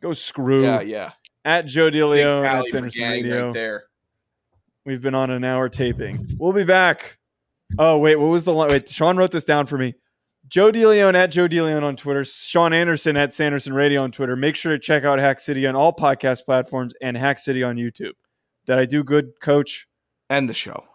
Go 0.01 0.11
screw. 0.11 0.63
yeah, 0.63 0.81
yeah. 0.81 1.11
At 1.45 1.65
Joe 1.65 1.89
Big 1.89 2.01
DeLeone 2.01 2.45
at 2.45 2.51
tally 2.51 2.63
for 2.65 2.71
Sanderson 2.71 2.99
gang 3.01 3.23
Radio. 3.23 3.45
right 3.45 3.53
there. 3.53 3.83
We've 4.85 5.01
been 5.01 5.15
on 5.15 5.29
an 5.31 5.45
hour 5.45 5.69
taping. 5.69 6.35
We'll 6.37 6.51
be 6.51 6.65
back. 6.65 7.16
Oh, 7.77 7.97
wait, 7.97 8.15
what 8.15 8.27
was 8.27 8.45
the 8.45 8.53
line? 8.53 8.69
Wait, 8.69 8.89
Sean 8.89 9.17
wrote 9.17 9.31
this 9.31 9.45
down 9.45 9.65
for 9.65 9.77
me. 9.77 9.93
Joe 10.47 10.71
DeLeone 10.71 11.15
at 11.15 11.27
Joe 11.27 11.47
DeLeone 11.47 11.83
on 11.83 11.97
Twitter. 11.97 12.23
Sean 12.23 12.71
Anderson 12.71 13.17
at 13.17 13.33
Sanderson 13.33 13.73
Radio 13.73 14.01
on 14.01 14.11
Twitter. 14.11 14.35
Make 14.35 14.55
sure 14.55 14.71
to 14.71 14.79
check 14.79 15.03
out 15.03 15.19
Hack 15.19 15.41
City 15.41 15.67
on 15.67 15.75
all 15.75 15.93
podcast 15.93 16.45
platforms 16.45 16.93
and 17.01 17.17
Hack 17.17 17.39
City 17.39 17.63
on 17.63 17.75
YouTube. 17.75 18.13
Did 18.65 18.79
I 18.79 18.85
do 18.85 19.03
good, 19.03 19.31
coach? 19.41 19.87
End 20.29 20.47
the 20.47 20.53
show. 20.53 20.85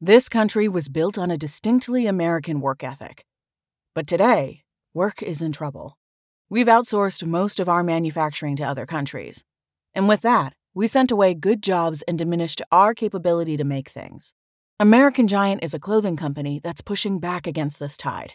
This 0.00 0.28
country 0.28 0.68
was 0.68 0.88
built 0.88 1.18
on 1.18 1.30
a 1.32 1.36
distinctly 1.36 2.06
American 2.06 2.60
work 2.60 2.84
ethic. 2.84 3.24
But 3.94 4.06
today, 4.06 4.62
work 4.94 5.22
is 5.22 5.42
in 5.42 5.50
trouble. 5.50 5.98
We've 6.48 6.68
outsourced 6.68 7.26
most 7.26 7.58
of 7.58 7.68
our 7.68 7.82
manufacturing 7.82 8.54
to 8.56 8.64
other 8.64 8.86
countries. 8.86 9.44
And 9.92 10.06
with 10.06 10.20
that, 10.22 10.52
we 10.72 10.86
sent 10.86 11.10
away 11.10 11.34
good 11.34 11.62
jobs 11.62 12.02
and 12.02 12.16
diminished 12.16 12.62
our 12.70 12.94
capability 12.94 13.56
to 13.56 13.64
make 13.64 13.88
things. 13.88 14.34
American 14.80 15.26
Giant 15.26 15.64
is 15.64 15.74
a 15.74 15.80
clothing 15.80 16.16
company 16.16 16.60
that's 16.62 16.82
pushing 16.82 17.18
back 17.18 17.48
against 17.48 17.80
this 17.80 17.96
tide. 17.96 18.34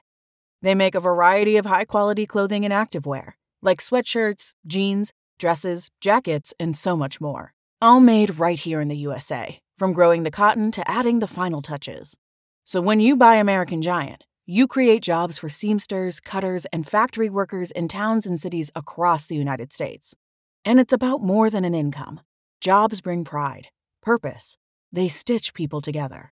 They 0.61 0.75
make 0.75 0.93
a 0.93 0.99
variety 0.99 1.55
of 1.55 1.65
high 1.65 1.85
quality 1.85 2.25
clothing 2.25 2.65
and 2.65 2.73
activewear, 2.73 3.35
like 3.61 3.79
sweatshirts, 3.79 4.53
jeans, 4.67 5.13
dresses, 5.39 5.89
jackets, 6.01 6.53
and 6.59 6.75
so 6.75 6.97
much 6.97 7.21
more. 7.21 7.53
All 7.81 8.01
made 8.01 8.39
right 8.39 8.59
here 8.59 8.81
in 8.81 8.89
the 8.89 8.97
USA, 8.97 9.61
from 9.77 9.93
growing 9.93 10.23
the 10.23 10.31
cotton 10.31 10.69
to 10.71 10.85
adding 10.85 11.19
the 11.19 11.27
final 11.27 11.61
touches. 11.61 12.17
So 12.65 12.81
when 12.81 12.99
you 12.99 13.15
buy 13.15 13.35
American 13.35 13.81
Giant, 13.81 14.25
you 14.45 14.67
create 14.67 15.01
jobs 15.01 15.37
for 15.37 15.47
seamsters, 15.47 16.19
cutters, 16.19 16.65
and 16.73 16.85
factory 16.85 17.29
workers 17.29 17.71
in 17.71 17.87
towns 17.87 18.27
and 18.27 18.37
cities 18.37 18.69
across 18.75 19.27
the 19.27 19.37
United 19.37 19.71
States. 19.71 20.13
And 20.65 20.81
it's 20.81 20.91
about 20.91 21.23
more 21.23 21.49
than 21.49 21.63
an 21.63 21.73
income. 21.73 22.19
Jobs 22.59 22.99
bring 22.99 23.23
pride, 23.23 23.69
purpose. 24.01 24.57
They 24.91 25.07
stitch 25.07 25.53
people 25.53 25.79
together. 25.79 26.32